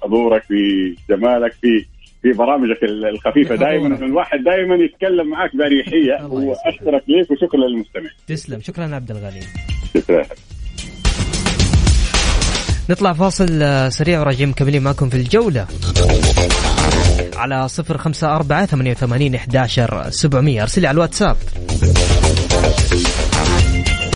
حضورك 0.02 0.42
في 0.42 0.94
جمالك 1.10 1.52
في 1.52 1.86
في 2.22 2.32
برامجك 2.32 2.82
الخفيفة. 2.84 3.54
دائما 3.66 3.86
الواحد 3.96 4.38
دائما 4.44 4.74
يتكلم 4.74 5.30
معك 5.30 5.56
بأريحية. 5.56 6.26
وأشكرك 6.26 7.02
ليك 7.08 7.30
وشكرا 7.30 7.60
للمستمع 7.60 8.10
تسلم. 8.26 8.60
شكرا 8.60 8.94
عبد 8.94 9.10
الغني. 9.10 9.40
شكرا. 9.94 10.22
نطلع 12.90 13.12
فاصل 13.12 13.62
آه، 13.62 13.88
سريع 13.88 14.20
وراجعين 14.20 14.48
مكملين 14.48 14.82
معكم 14.82 15.08
في 15.08 15.16
الجولة. 15.16 15.66
على 17.36 17.68
صفر 17.68 17.98
خمسة 17.98 18.36
أربعة 18.36 18.66
ثمانية 18.66 18.90
وثمانين 18.90 19.34
إحداشر 19.34 20.10
سبعمية. 20.10 20.62
أرسلي 20.62 20.86
على 20.86 20.94
الواتساب. 20.94 21.36